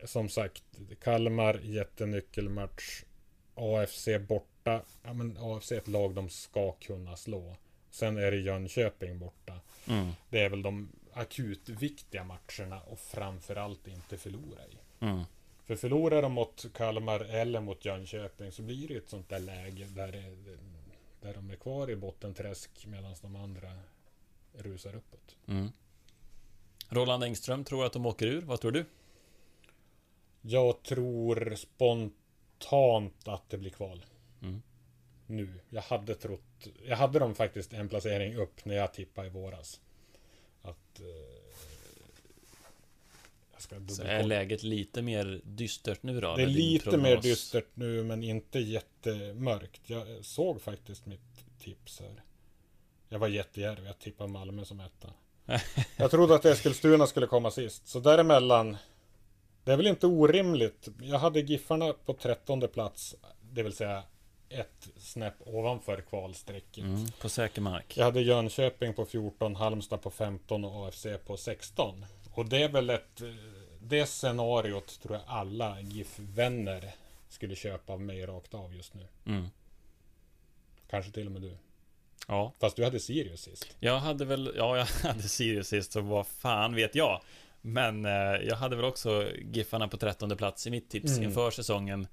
[0.04, 0.64] som sagt,
[1.02, 3.02] Kalmar jättenyckelmatch.
[3.54, 4.82] AFC borta.
[5.02, 7.56] Ja, men AFC är ett lag de ska kunna slå.
[7.90, 9.60] Sen är det Jönköping borta.
[9.88, 10.10] Mm.
[10.30, 10.88] Det är väl de
[11.20, 15.04] akut viktiga matcherna och framförallt inte förlora i.
[15.04, 15.24] Mm.
[15.64, 19.84] För förlorar de mot Kalmar eller mot Jönköping så blir det ett sånt där läge
[19.84, 20.58] där, det,
[21.20, 23.70] där de är kvar i bottenträsk medan de andra
[24.52, 25.36] rusar uppåt.
[25.46, 25.72] Mm.
[26.88, 28.42] Roland Engström tror att de åker ur.
[28.42, 28.84] Vad tror du?
[30.40, 34.04] Jag tror spontant att det blir kval.
[34.42, 34.62] Mm.
[35.26, 35.60] Nu.
[35.68, 36.68] Jag hade trott...
[36.86, 39.80] Jag hade dem faktiskt en placering upp när jag tippade i våras.
[40.62, 41.00] Att...
[41.00, 41.06] Eh,
[43.52, 44.12] jag ska Så dubbelkolla.
[44.12, 46.36] är läget lite mer dystert nu då?
[46.36, 49.80] Det är lite mer dystert nu men inte jättemörkt.
[49.86, 52.22] Jag såg faktiskt mitt tips här.
[53.08, 53.86] Jag var jättejärv.
[53.86, 55.08] Jag tippade Malmö som etta.
[55.96, 57.88] Jag trodde att Eskilstuna skulle komma sist.
[57.88, 58.76] Så däremellan.
[59.64, 60.88] Det är väl inte orimligt.
[61.00, 63.16] Jag hade Giffarna på trettonde plats.
[63.52, 64.02] Det vill säga
[64.50, 66.84] ett snäpp ovanför kvalstrecket.
[66.84, 67.96] Mm, på säker mark.
[67.96, 72.06] Jag hade Jönköping på 14, Halmstad på 15 och AFC på 16.
[72.34, 73.22] Och det är väl ett...
[73.82, 76.90] Det scenariot tror jag alla GIF-vänner
[77.28, 79.06] skulle köpa av mig rakt av just nu.
[79.26, 79.46] Mm.
[80.90, 81.56] Kanske till och med du.
[82.28, 83.76] Ja, Fast du hade Sirius sist.
[83.80, 87.20] jag hade väl, ja jag hade Sirius sist, så vad fan vet jag.
[87.60, 88.12] Men eh,
[88.48, 91.22] jag hade väl också Giffarna på trettonde plats i mitt tips Mm.
[91.24, 92.06] inför säsongen.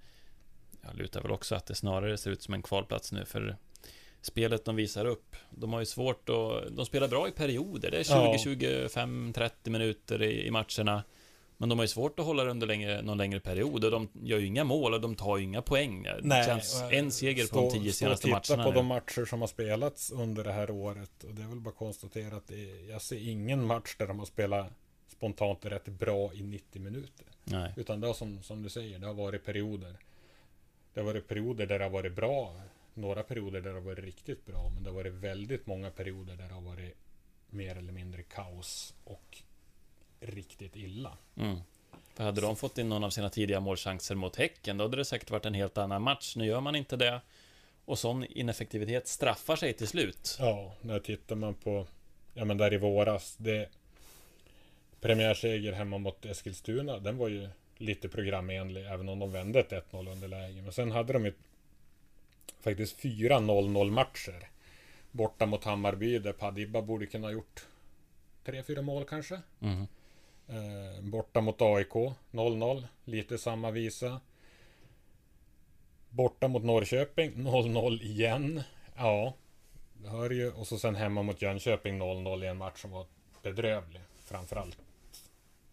[0.82, 3.58] Jag lutar väl också att det snarare ser ut som en kvalplats nu för
[4.22, 5.36] spelet de visar upp.
[5.50, 7.92] De har ju svårt att, de spelar bra i perioder.
[7.92, 8.38] Det är 20, Ja.
[8.38, 11.04] 25, 30 minuter i, i matcherna.
[11.60, 14.10] Men de har ju svårt att hålla det under längre, någon längre period och de
[14.14, 16.04] gör ju inga mål och de tar ju inga poäng.
[16.04, 18.76] Det känns en seger på stå- de tio senaste och titta matcherna på nu.
[18.76, 21.24] de matcher som har spelats under det här året.
[21.24, 24.20] Och det är väl bara att konstatera att är, jag ser ingen match där de
[24.20, 24.68] har spelat
[25.12, 27.26] spontant rätt bra i 90 minuter.
[27.44, 27.74] Nej.
[27.78, 29.96] Utan det har som, som du säger, det har varit perioder.
[30.98, 32.56] Det har varit perioder där det har varit bra.
[32.94, 34.72] Några perioder där det har varit riktigt bra.
[34.74, 36.96] Men det har varit väldigt många perioder där det har varit
[37.50, 39.38] mer eller mindre kaos och
[40.20, 41.18] riktigt illa.
[41.36, 41.60] Mm.
[42.14, 45.06] För hade de fått in någon av sina tidiga målchanser mot Häcken, då hade det
[45.06, 46.36] säkert varit en helt annan match.
[46.36, 47.22] Nu gör man inte det.
[47.86, 50.38] Och sån ineffektivitet straffar sig till slut.
[50.40, 51.88] Ja, när tittar man på,
[52.34, 53.70] ja men där i våras, det
[55.02, 60.12] premiärseger hemma mot Eskilstuna, den var ju lite programenlig, även om de vände ett 1-0
[60.12, 60.62] underläge.
[60.62, 61.34] Men sen hade de ju
[62.60, 64.50] faktiskt fyra 0-0 matcher.
[65.12, 67.66] Borta mot Hammarby, där Padibba borde kunna ha gjort
[68.46, 69.42] tre, fyra mål kanske.
[69.60, 69.88] Mm.
[70.48, 71.94] Eh, borta mot AIK
[72.32, 74.22] 0-0, lite samma visa.
[76.10, 78.62] Borta mot Norrköping 0-0 igen.
[78.96, 79.34] Ja,
[79.94, 80.52] det hör ju.
[80.52, 83.06] Och så sen hemma mot Jönköping 0-0 i en match som var
[83.42, 84.02] bedrövlig.
[84.26, 84.78] Framförallt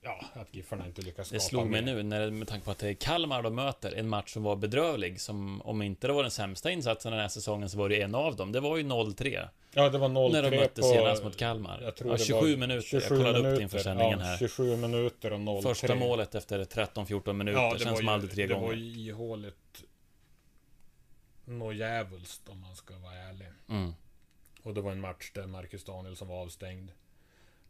[0.05, 1.95] ja, att Giffarna inte lyckas skapa Det slog mig mer.
[1.95, 4.57] nu, när, med tanke på att det är Kalmar de möter, en match som var
[4.57, 8.03] bedrövlig, som om inte det var den sämsta insatsen den här säsongen så var det
[8.03, 8.53] en av dem.
[8.53, 9.49] Det var ju 0-3.
[9.75, 10.87] Ja, det var 0-3 När de mötte på...
[10.87, 11.81] senast mot Kalmar.
[11.83, 12.95] Jag tror Ja, det 27 var minuter.
[12.95, 14.39] Jag kollade upp det inför sändningen ja, här.
[14.39, 15.63] 27 minuter och 0-3.
[15.63, 18.67] Första målet efter 13-14 minuter, Ja, det känns var som ju, aldrig tre det gånger.
[18.67, 19.85] var ju ihåligt
[21.45, 23.49] något djävulskt om man ska vara ärlig.
[23.69, 23.95] Mm.
[24.63, 26.91] Och det var en match där Marcus Danielsson var avstängd.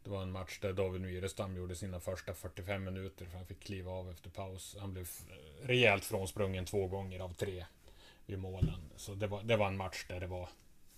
[0.05, 3.61] Det var en match där David Myrestam gjorde sina första 45 minuter för han fick
[3.61, 4.77] kliva av efter paus.
[4.81, 7.65] Han blev eh, rejält frånsprungen två gånger av tre
[8.27, 8.91] vid målen.
[8.97, 10.49] Så det var, det var en match där det var,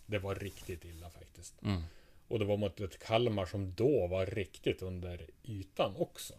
[0.06, 1.62] det var riktigt illa faktiskt.
[1.62, 1.82] Mm.
[2.28, 6.34] Och det var mot ett Kalmar som då var riktigt under ytan också.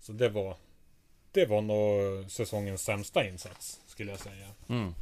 [0.00, 0.56] Så det var
[1.32, 4.48] Det var nog säsongens sämsta insats skulle jag säga.
[4.68, 4.94] Mm.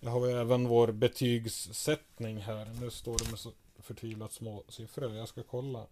[0.00, 2.66] Jag har även vår betygssättning här.
[2.80, 5.14] Nu står det med så förtvivlat små siffror.
[5.14, 5.86] Jag ska kolla.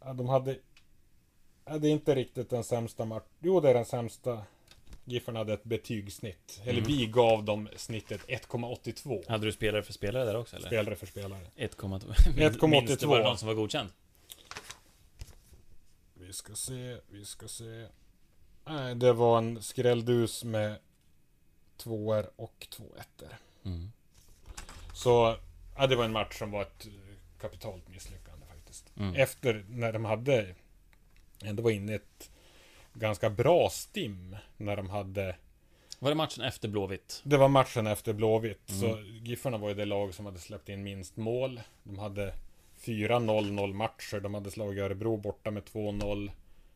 [0.00, 0.58] Ja, de hade...
[1.64, 3.24] Ja, det är inte riktigt den sämsta match.
[3.40, 4.42] Jo, det är den sämsta.
[5.04, 6.62] Giffarna hade ett betygssnitt.
[6.64, 9.28] Eller vi gav dem snittet 1,82.
[9.28, 10.66] Hade du spelare för spelare där också eller?
[10.66, 11.46] Spelare för spelare.
[11.56, 12.14] 1,2.
[12.14, 12.66] 1,82.
[12.68, 13.90] Minns du, var det någon som var godkänd?
[16.14, 17.86] Vi ska se, vi ska se.
[18.64, 20.78] Nej, det var en skrälldus med
[21.76, 23.36] tvåor och två ettor.
[23.64, 23.92] Mm.
[24.94, 25.36] Så,
[25.76, 26.92] ja, det var en match som var ett eh,
[27.40, 28.19] kapitalt misslyckande
[28.70, 28.92] faktiskt.
[28.96, 29.14] Mm.
[29.14, 30.54] Efter, när de hade,
[31.44, 32.30] ändå var inne ett
[32.94, 34.36] ganska bra stim.
[34.56, 35.36] När de hade,
[35.98, 37.22] Var det matchen efter Blåvitt?
[37.24, 38.70] det var matchen efter Blåvitt.
[38.70, 38.80] Mm.
[38.80, 41.60] Så Giffarna var ju det lag som hade släppt in minst mål.
[41.82, 42.34] De hade
[42.76, 44.20] fyra 0-0 matcher.
[44.20, 46.30] De hade slagit Örebro borta med 2-0.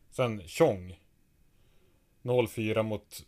[0.09, 0.99] Sen Tjong.
[2.23, 3.25] 0-4 mot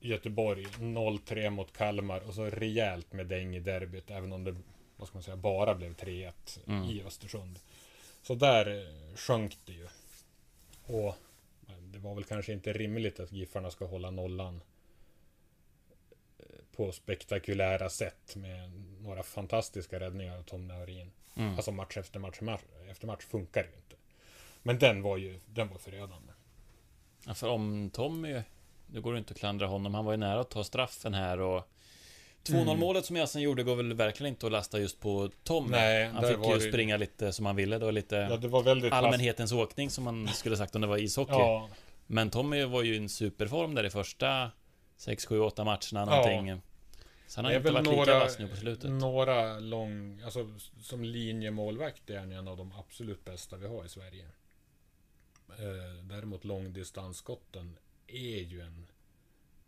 [0.00, 0.64] Göteborg.
[0.64, 2.20] 0-3 mot Kalmar.
[2.20, 4.10] Och så rejält med däng i derbyt.
[4.10, 4.56] Även om det,
[4.98, 6.32] vad ska man säga, bara blev 3-1
[6.66, 6.84] Mm.
[6.84, 7.58] i Östersund.
[8.22, 9.88] Så där eh, sjönk det ju.
[10.86, 11.14] Och
[11.92, 14.60] det var väl kanske inte rimligt att Giffarna ska hålla nollan
[16.38, 16.44] eh,
[16.76, 18.70] på spektakulära sätt med
[19.00, 21.10] några fantastiska räddningar av Tom Naurin.
[21.36, 21.54] Mm.
[21.54, 23.96] Alltså match efter match, match efter match funkar ju inte.
[24.62, 26.32] Men den var ju, den var förödande.
[27.26, 28.42] Ja, för om Tommy,
[28.86, 31.40] nu går det inte att klandra honom, han var ju nära att ta straffen här
[31.40, 31.68] och
[32.48, 32.78] 2-0 Mm.
[32.80, 35.70] målet som Jassen gjorde går väl verkligen inte att lasta just på Tommy.
[35.70, 38.48] Nej, han fick ju det- springa lite som han ville, det var lite Ja, det
[38.48, 41.32] var väldigt allmänhetens åkning som man skulle sagt om det var ishockey.
[41.32, 41.68] Ja,
[42.06, 44.50] Men Tommy var ju i en superform där i första
[44.96, 46.62] 6, 7, 8 matcherna någonting.
[47.26, 48.90] Så han har inte varit lika några, vass nu på slutet.
[48.90, 50.50] några lång, alltså
[50.82, 54.24] som linjemålvakt är han en av de absolut bästa vi har i Sverige.
[55.48, 58.86] Eh, däremot långdistansskotten är ju en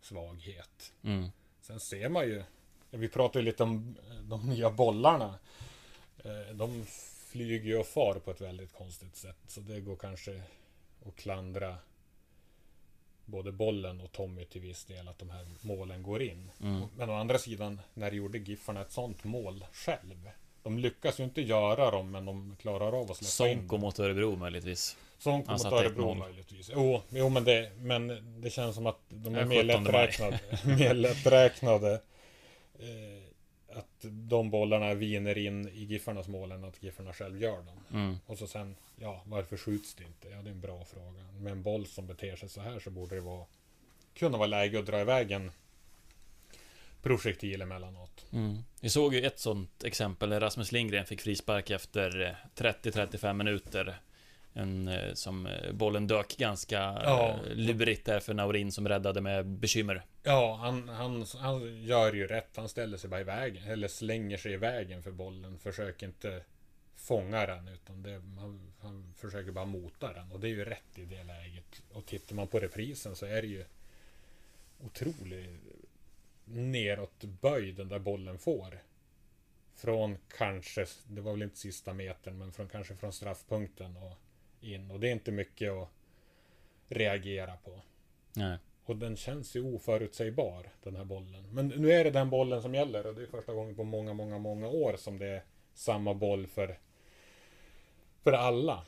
[0.01, 0.93] svaghet.
[1.05, 1.28] Mm.
[1.61, 2.43] Sen ser man ju,
[2.91, 5.34] vi pratade lite om eh, de nya bollarna.
[6.24, 6.84] Eh, De
[7.30, 9.36] flyger ju och far på ett väldigt konstigt sätt.
[9.47, 10.43] Så det går kanske
[11.07, 11.76] att klandra
[13.24, 16.51] både bollen och Tommy till viss del att de här målen går in.
[16.62, 16.82] Mm.
[16.97, 20.30] Men å andra sidan, när gjorde Giffarna ett sånt mål själv?
[20.62, 23.99] De lyckas ju inte göra dem, men de klarar av att släppa in Sonko mot
[23.99, 24.97] Örebro möjligtvis.
[25.18, 26.18] Sonko mot Örebro 1-0.
[26.18, 26.70] möjligtvis.
[26.74, 28.09] Jo, jo men, det, men
[28.41, 29.93] det känns som att de är mer 17 maj.
[29.93, 30.41] lätträknade.
[30.76, 32.01] mer lätträknade.
[32.81, 33.22] Eh,
[33.78, 37.81] att de bollarna viner in i Giffarnas mål än att Giffarna själv gör dem.
[37.93, 38.16] Mm.
[38.26, 40.28] Och så sen, ja, varför skjuts det inte?
[40.28, 41.22] Ja, det är en bra fråga.
[41.39, 43.47] Med en boll som beter sig så här så borde det vara
[44.14, 45.53] kunna vara läge att dra iväg en
[47.03, 48.26] projektil emellanåt.
[48.33, 48.59] Mm.
[48.81, 54.01] Vi såg ju ett sånt exempel när Rasmus Lindgren fick frispark efter eh, 30-35 minuter.
[54.53, 57.28] En eh, som eh, bollen dök ganska Ja.
[57.46, 60.05] eh, lurigt där för Naurin som räddade med bekymmer.
[60.22, 62.57] Ja, han, han, han gör ju rätt.
[62.57, 63.64] Han ställer sig bara i vägen.
[63.64, 65.59] Eller slänger sig i vägen för bollen.
[65.59, 66.44] Försöker inte
[66.96, 67.68] fånga den.
[67.68, 70.32] Utan det, han, han försöker bara mota den.
[70.32, 71.82] Och det är ju rätt i det läget.
[71.92, 73.64] Och tittar man på reprisen så är det ju
[74.84, 75.61] otroligt
[76.44, 78.78] neråtböjd den där bollen får.
[79.74, 84.18] Från kanske, det var väl inte sista metern, men från kanske från straffpunkten och
[84.61, 84.90] in.
[84.90, 85.88] Och det är inte mycket att
[86.88, 87.80] reagera på.
[88.36, 88.58] Nej.
[88.84, 91.48] Och den känns ju oförutsägbar, den här bollen.
[91.54, 94.12] Men nu är det den bollen som gäller och det är första gången på många,
[94.12, 95.42] många, många år som det är
[95.74, 96.78] samma boll för,
[98.22, 98.86] för alla.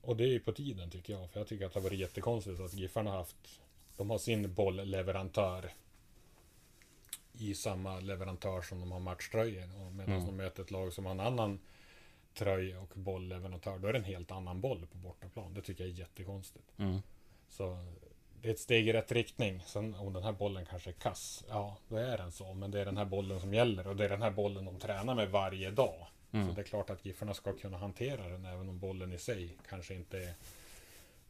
[0.00, 1.98] Och det är ju på tiden tycker jag, för jag tycker att det har varit
[1.98, 3.60] jättekonstigt att Giffarna har haft,
[3.96, 5.70] de har sin bollleverantör
[7.32, 9.64] i samma leverantör som de har matchtröjor.
[9.80, 10.26] Och medan Mm.
[10.26, 11.58] de möter ett lag som har en annan
[12.34, 15.54] tröja och bollleverantör, då är det en helt annan boll på bortaplan.
[15.54, 16.78] Det tycker jag är jättekonstigt.
[16.78, 16.98] Mm.
[17.48, 17.78] Så
[18.42, 19.62] det är ett steg i rätt riktning.
[19.66, 22.54] Sen om den här bollen kanske är kass, ja då är den så.
[22.54, 24.78] Men det är den här bollen som gäller och det är den här bollen de
[24.78, 26.06] tränar med varje dag.
[26.32, 26.48] Mm.
[26.48, 29.56] Så det är klart att Giffarna ska kunna hantera den även om bollen i sig
[29.68, 30.34] kanske inte är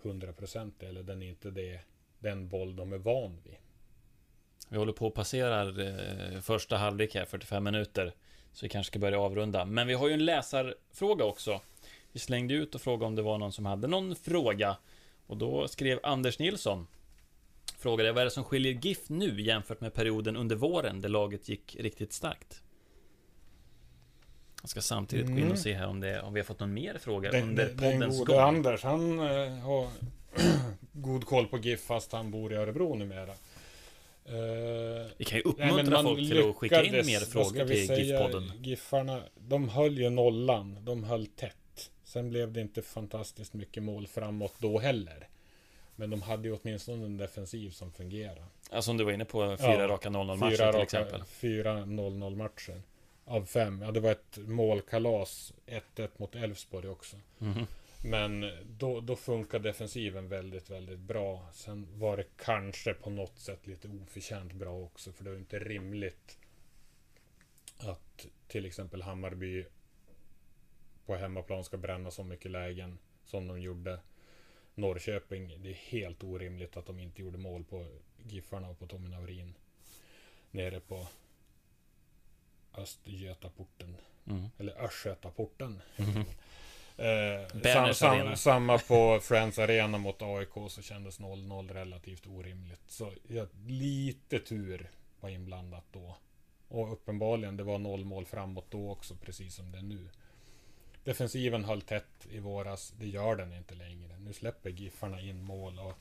[0.02, 1.80] 100% eller den är inte det,
[2.18, 3.56] den boll de är van vid.
[4.68, 8.14] Vi håller på att passera eh, första halvlek här, 45 minuter.
[8.54, 9.64] Så vi kanske ska börja avrunda.
[9.64, 11.60] Men vi har ju en läsarfråga också.
[12.12, 14.76] Vi slängde ut och frågade om det var någon som hade någon fråga.
[15.26, 16.86] Och då skrev Anders Nilsson.
[17.78, 21.48] Frågade vad är det som skiljer GIF nu jämfört med perioden under våren där laget
[21.48, 22.62] gick riktigt starkt?
[24.62, 25.52] Jag ska samtidigt gå in Mm.
[25.52, 27.76] och se här om, det, om vi har fått någon mer fråga Den, under den,
[27.76, 28.40] den poddens gode gång.
[28.40, 29.88] Anders, han eh, har
[30.92, 33.34] god koll på GIF fast han bor i Örebro numera.
[34.26, 34.32] Eh,
[35.16, 38.50] Vi kan ju Nej, uppmuntra man folk till att skicka in mer frågor till GIF-podden.
[38.62, 40.78] Giffarna, de höll ju nollan.
[40.84, 41.90] De höll tätt.
[42.04, 45.28] Sen blev det inte fantastiskt mycket mål framåt då heller.
[45.96, 48.44] Men de hade ju åtminstone en defensiv som fungerade.
[48.70, 51.22] Alltså om du var inne på fyra Ja, raka 0-0-matcher Fyra till raka- exempel.
[51.24, 52.82] Fyra 0-0 matcher.
[53.24, 53.82] Av fem.
[53.82, 55.52] Ja, det var ett målkalas.
[55.66, 57.16] 1-1 mot Elfsborg också.
[57.38, 57.66] Mhm.
[58.06, 61.48] Men då, då funkar defensiven väldigt, väldigt bra.
[61.52, 65.12] Sen var det kanske på något sätt lite oförtjänt bra också.
[65.12, 66.38] För det var inte rimligt
[67.76, 69.66] att till exempel Hammarby
[71.06, 74.00] på hemmaplan ska bränna så mycket lägen som de gjorde.
[74.74, 77.86] Norrköping, det är helt orimligt att de inte gjorde mål på
[78.22, 79.54] Giffarna och på Tommy Naurin.
[80.50, 81.06] Nere på
[82.74, 83.96] Östgötaporten.
[84.26, 84.44] Mm.
[84.58, 85.80] Eller Östgötaporten.
[85.96, 86.24] Mhm.
[86.96, 92.82] Eh, sam, sam, samma på Friends Arena mot AIK så kändes 0-0 relativt orimligt.
[92.88, 94.90] Så ja, lite tur
[95.20, 96.16] var inblandat då.
[96.68, 100.08] Och uppenbarligen, det var noll mål framåt då också, precis som det är nu.
[101.04, 104.18] Defensiven höll tätt i våras, det gör den inte längre.
[104.18, 105.98] Nu släpper Giffarna in mål och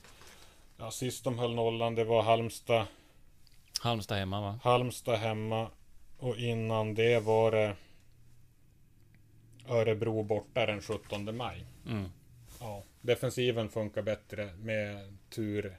[0.76, 2.86] ja, sist de höll nollan, det var Halmstad
[3.80, 4.58] Halmstad hemma va?
[4.62, 5.70] Halmstad hemma
[6.18, 7.76] och innan det var det
[9.68, 11.64] Örebro borta den 17 maj.
[11.86, 12.08] Mm.
[12.60, 15.76] Ja, defensiven funkar bättre med tur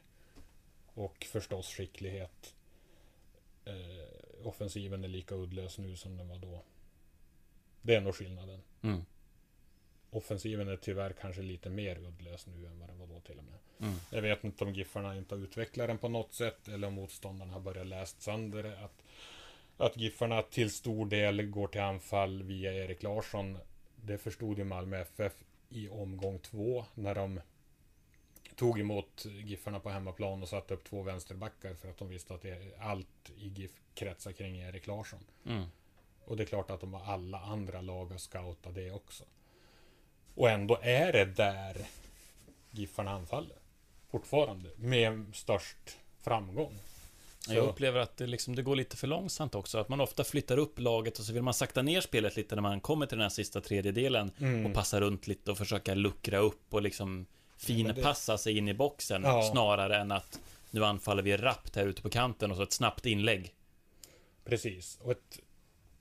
[0.93, 2.55] och förstås skicklighet.
[3.65, 6.63] Eh, offensiven är lika uddlös nu som den var då.
[7.81, 8.61] Det är nog skillnaden.
[8.81, 9.05] Mm.
[10.09, 13.43] Offensiven är tyvärr kanske lite mer uddlös nu än vad den var då till och
[13.43, 13.59] med.
[13.79, 13.95] Mm.
[14.09, 17.53] Jag vet inte om Giffarna inte har utvecklat den på något sätt eller om motståndarna
[17.53, 18.79] har börjat läst sönder det.
[18.79, 19.03] Att,
[19.77, 23.57] att Giffarna till stor del går till anfall via Erik Larsson.
[24.05, 25.33] Det förstod ju Malmö FF
[25.69, 27.39] i omgång två när de
[28.55, 32.41] tog emot Giffarna på hemmaplan och satte upp två vänsterbackar för att de visste att
[32.41, 35.19] det, allt i GIF kretsar kring Erik Larsson.
[35.45, 35.65] Mm.
[36.25, 39.23] Och det är klart att de har alla andra lag att scouta det också.
[40.35, 41.77] Och ändå är det där
[42.71, 43.57] Giffarna anfaller.
[44.07, 44.69] Fortfarande.
[44.75, 46.79] Med störst framgång.
[47.45, 49.77] Så, Jag upplever att det, liksom, det går lite för långsamt också.
[49.77, 52.61] Att man ofta flyttar upp laget och så vill man sakta ner spelet lite när
[52.61, 54.31] man kommer till den här sista tredjedelen.
[54.39, 54.65] Mm.
[54.65, 57.25] Och passa runt lite och försöka luckra upp och liksom
[57.57, 59.23] finpassa sig in i boxen.
[59.23, 59.49] Ja.
[59.51, 60.39] Snarare än att
[60.71, 63.55] nu anfaller vi rappt här ute på kanten och så ett snabbt inlägg.
[64.45, 64.99] Precis.
[65.01, 65.39] Och ett,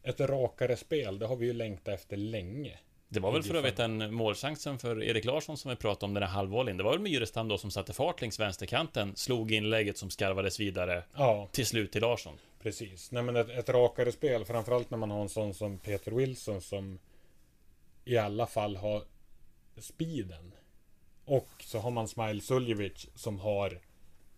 [0.02, 2.78] ett rakare spel, det har vi ju längtat efter länge.
[3.14, 6.22] Det var väl för övrigt en målchansen för Erik Larsson som vi pratade om, den
[6.22, 6.76] här halvvolleyn.
[6.76, 11.04] Det var väl Myrestam då som satte fart längs vänsterkanten, slog inlägget som skarvades vidare
[11.16, 12.34] Ja, till slut till Larsson.
[12.62, 13.10] precis.
[13.12, 16.60] Nej men ett, ett rakare spel, framförallt när man har en sån som Peter Wilson
[16.60, 16.98] som
[18.04, 19.02] i alla fall har
[19.78, 20.52] speeden.
[21.24, 23.80] Och så har man Smile Suljevic som har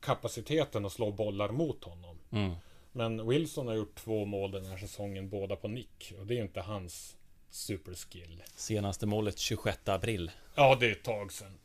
[0.00, 2.18] kapaciteten att slå bollar mot honom.
[2.32, 2.54] Mm.
[2.92, 6.12] Men Wilson har gjort två mål den här säsongen, båda på nick.
[6.20, 7.16] Och det är inte hans
[7.50, 8.42] superskill.
[8.54, 10.30] Senaste målet 26 april.
[10.54, 11.58] Ja, det är ett tag sedan.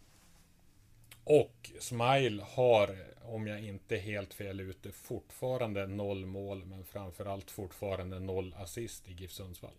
[1.24, 7.52] Och Smile har, om jag inte är helt fel ute, fortfarande noll mål, men framförallt
[7.52, 9.76] fortfarande noll assist i GIF Sundsvall.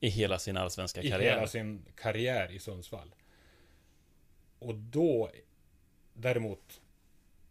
[0.00, 1.34] I hela sin allsvenska I karriär.
[1.34, 3.14] hela sin karriär i Sundsvall.
[4.58, 5.30] Och då,
[6.12, 6.80] däremot,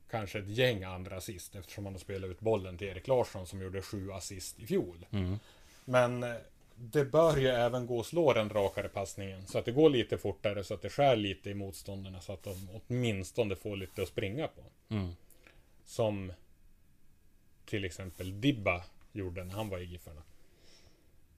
[0.09, 3.61] kanske ett gäng andra assist, eftersom han har spelat ut bollen till Erik Larsson som
[3.61, 5.05] gjorde sju assist i fjol.
[5.11, 5.39] Mm.
[5.85, 6.25] Men
[6.75, 9.47] det bör ju även gå att slå den rakare passningen.
[9.47, 12.21] Så att det går lite fortare, så att det skär lite i motståndarna.
[12.21, 14.63] Så att de åtminstone får lite att springa på.
[14.95, 15.11] Mm.
[15.85, 16.33] Som
[17.65, 20.21] till exempel Dibba gjorde när han var i Giffarna.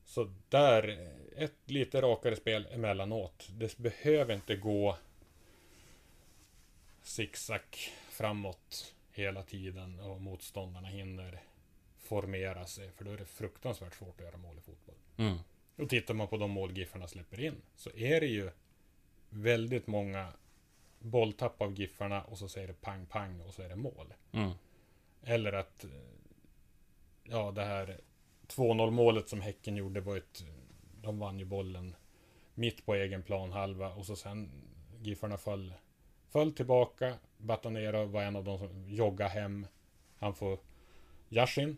[0.06, 3.50] Så där, ett lite rakare spel emellanåt.
[3.52, 4.98] Det behöver inte gå
[7.02, 7.62] zigzag
[8.10, 11.42] framåt hela tiden och motståndarna hinner
[12.08, 12.91] formera sig.
[12.91, 14.95] För då är det fruktansvärt svårt att göra mål i fotboll.
[15.18, 15.38] Mm.
[15.76, 18.51] Och tittar man på de mål Giffarna släpper in så är det ju
[19.30, 20.34] väldigt många
[20.99, 24.14] bolltapp av Giffarna och så säger det pang pang och så är det mål.
[24.32, 24.51] Mm.
[25.24, 25.86] Eller att
[27.24, 27.99] ja, det här
[28.47, 30.45] 2-0 målet som Häcken gjorde var ett
[31.01, 31.95] de vann ju bollen
[32.53, 34.51] mitt på egen plan halva och så sen
[35.01, 35.74] Giffarna föll,
[36.30, 37.14] föll tillbaka.
[37.38, 39.68] Batanero var en av de som joggade hem.
[40.18, 40.60] Han får
[41.30, 41.78] Yashin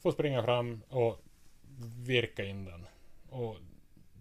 [0.00, 1.18] får springa fram och
[1.96, 2.86] virka in den.
[3.30, 3.56] Och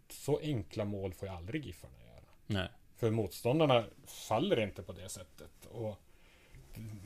[0.10, 2.24] så enkla mål får ju aldrig Giffarna göra.
[2.48, 2.70] Nej.
[2.96, 5.66] För motståndarna faller inte på det sättet.
[5.72, 5.98] Och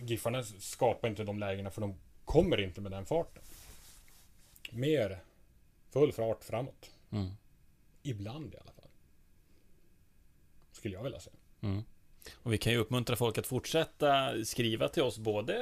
[0.02, 1.96] Giffarna skapar inte de lägena för de
[2.26, 3.44] kommer inte med den farten.
[4.72, 5.20] Mer
[5.90, 6.92] full fart framåt.
[7.12, 7.32] Mm.
[8.04, 8.90] Ibland i alla fall.
[10.72, 11.36] Skulle jag vilja säga.
[11.62, 11.84] Mm.
[12.34, 15.54] Och vi kan ju uppmuntra folk att fortsätta skriva till oss både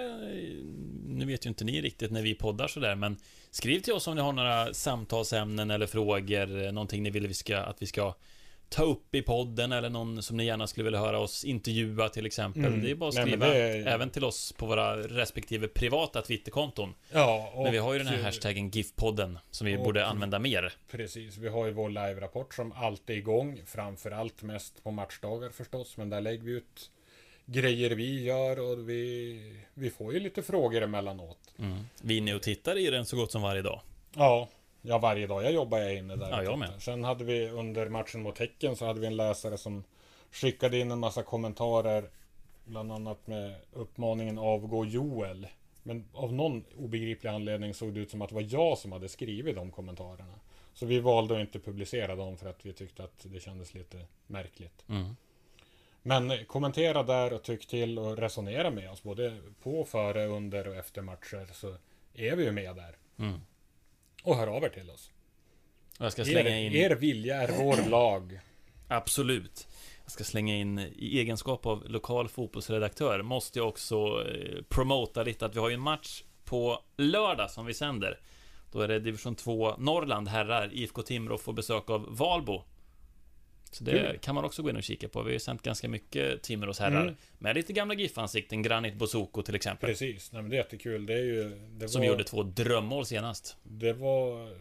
[1.05, 3.17] Nu vet ju inte ni riktigt när vi poddar sådär men
[3.51, 7.57] Skriv till oss om ni har några samtalsämnen eller frågor Någonting ni vill vi ska,
[7.57, 8.13] att vi ska
[8.73, 12.25] Ta upp i podden eller någon som ni gärna skulle vilja höra oss intervjua till
[12.25, 12.81] exempel Mm.
[12.83, 16.21] Det är bara att Nej, skriva det är- Även till oss på våra respektive privata
[16.21, 20.05] Twitterkonton Ja, och Men vi har ju den här hashtaggen GIF-podden Som vi och- borde
[20.05, 23.61] använda mer Precis, vi har ju vår live-rapport som alltid är igång.
[23.65, 26.91] Framförallt mest på matchdagar förstås, men där lägger vi ut
[27.45, 31.39] grejer vi gör och vi, vi får ju lite frågor emellanåt.
[31.59, 31.79] mm.
[32.01, 33.81] Vi är inne och tittar i den så gott som varje dag
[34.15, 34.49] Ja,
[34.81, 36.29] ja varje dag jag jobbar jag inne där.
[36.29, 36.81] Ja, jag med.
[36.81, 39.83] Sen hade vi under matchen mot Häcken så hade vi en läsare som
[40.31, 42.09] skickade in en massa kommentarer.
[42.65, 45.47] Bland annat med uppmaningen avgå Joel.
[45.83, 49.09] Men av någon obegriplig anledning såg det ut som att det var jag som hade
[49.09, 50.39] skrivit de kommentarerna.
[50.73, 54.05] Så vi valde att inte publicera dem för att vi tyckte att det kändes lite
[54.27, 54.85] märkligt.
[54.89, 55.15] mm.
[56.03, 60.75] Men kommentera där och tyck till och resonera med oss både på, före, under och
[60.75, 61.75] efter matcher så
[62.13, 62.97] är vi ju med där.
[63.19, 63.41] Mm.
[64.23, 65.11] Och hör av er till oss.
[65.99, 68.39] Och jag ska Er, slänga in er vilja är vår lag.
[68.87, 69.67] Absolut.
[70.03, 75.45] Jag ska slänga in i egenskap av lokal fotbollsredaktör måste jag också eh, promota lite
[75.45, 78.19] att vi har ju en match på lördag som vi sänder.
[78.71, 82.63] Då är det division 2 Norrland herrar, IFK Timrå får besök av Valbo.
[83.71, 84.19] Så det Kul.
[84.21, 85.21] kan man också gå in och kika på.
[85.21, 87.01] Vi har ju sänt ganska mycket Timrås herrar.
[87.01, 87.15] Mm.
[87.37, 89.89] Med lite gamla GIF-ansikten, Granit Bosoko till exempel.
[89.89, 91.05] Precis, Nej, men det är jättekul.
[91.05, 91.59] Det är ju...
[91.71, 93.57] Det Som var, gjorde två drömmål senast.
[93.63, 94.55] Det var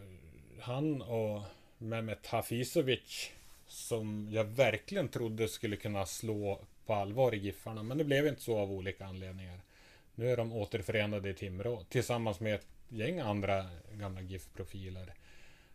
[0.59, 1.41] han och
[1.77, 3.31] Mehmet Hafizovic
[3.67, 7.83] som jag verkligen trodde skulle kunna slå på allvar i Giffarna.
[7.83, 9.59] Men det blev inte så av olika anledningar.
[10.15, 15.13] Nu är de återförenade i Timrå tillsammans med ett gäng andra gamla GIF-profiler.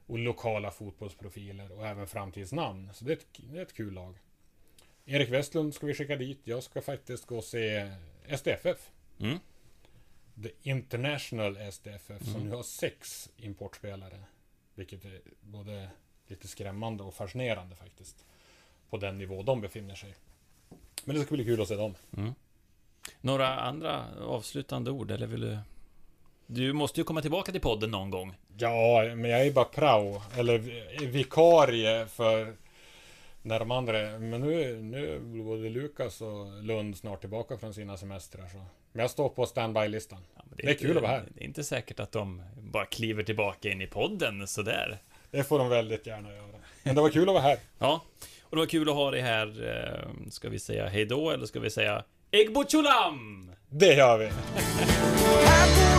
[0.06, 2.90] Och lokala fotbollsprofiler och även framtidsnamn.
[2.94, 4.18] Så det är ett, det är ett kul lag.
[5.04, 6.40] Erik Westlund ska vi skicka dit.
[6.44, 7.92] Jag ska faktiskt gå och se
[8.36, 8.90] SDFF.
[9.18, 9.38] Mm.
[10.42, 14.18] The International SDFF som nu har sex importspelare.
[14.74, 15.90] Vilket är både
[16.26, 18.24] lite skrämmande och fascinerande faktiskt.
[18.90, 20.14] På den nivå de befinner sig.
[21.04, 21.94] Men det ska bli kul att se dem.
[23.20, 25.58] Några andra avslutande ord, eller vill du?
[26.46, 28.34] Du måste ju komma tillbaka till podden någon gång.
[28.58, 30.22] Ja, men jag är bara prao.
[30.38, 32.54] Eller vi- vikarie för
[33.42, 34.18] när de andra...
[34.18, 38.46] Men nu, nu är både Lukas och Lund snart tillbaka från sina semestrar.
[38.48, 38.56] Så.
[38.92, 40.18] Men jag står på standby-listan.
[40.36, 41.24] Ja, men Det är inte- kul att vara här.
[41.34, 44.98] Det är inte säkert att de bara kliver tillbaka in i podden sådär.
[45.30, 46.46] Det får de väldigt gärna göra.
[46.82, 47.58] Men det var kul att vara här.
[47.78, 48.02] Ja,
[48.42, 49.46] och det var kul att ha dig här.
[49.68, 53.50] eh, Ska vi säga hejdå eller ska vi säga Egbochulam?
[53.70, 54.30] Det gör vi!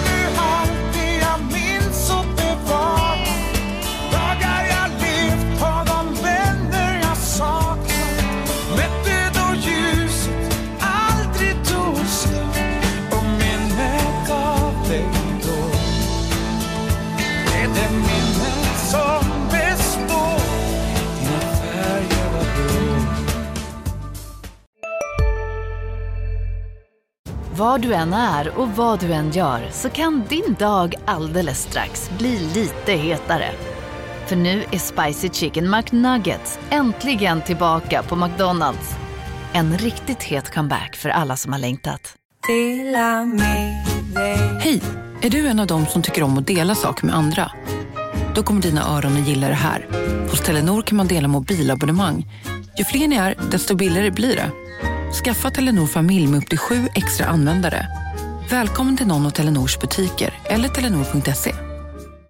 [27.58, 32.12] Var du än är och vad du än gör så kan din dag alldeles strax
[32.18, 33.51] bli lite hetare.
[34.26, 38.95] För nu är Spicy Chicken McNuggets äntligen tillbaka på McDonalds.
[39.53, 42.16] En riktigt het comeback för alla som har längtat.
[44.60, 44.82] Hej!
[45.22, 47.51] Är du en av dem som tycker om att dela saker med andra?
[48.36, 49.88] Då kommer dina öron att gilla det här.
[50.30, 52.26] Hos Telenor kan man dela mobilabonnemang.
[52.78, 54.51] Ju fler ni är, desto billigare blir det.
[55.14, 57.88] Skaffa Telenor familj med upp till sju extra användare.
[58.49, 61.66] Välkommen till någon av Telenors butiker eller telenor.se.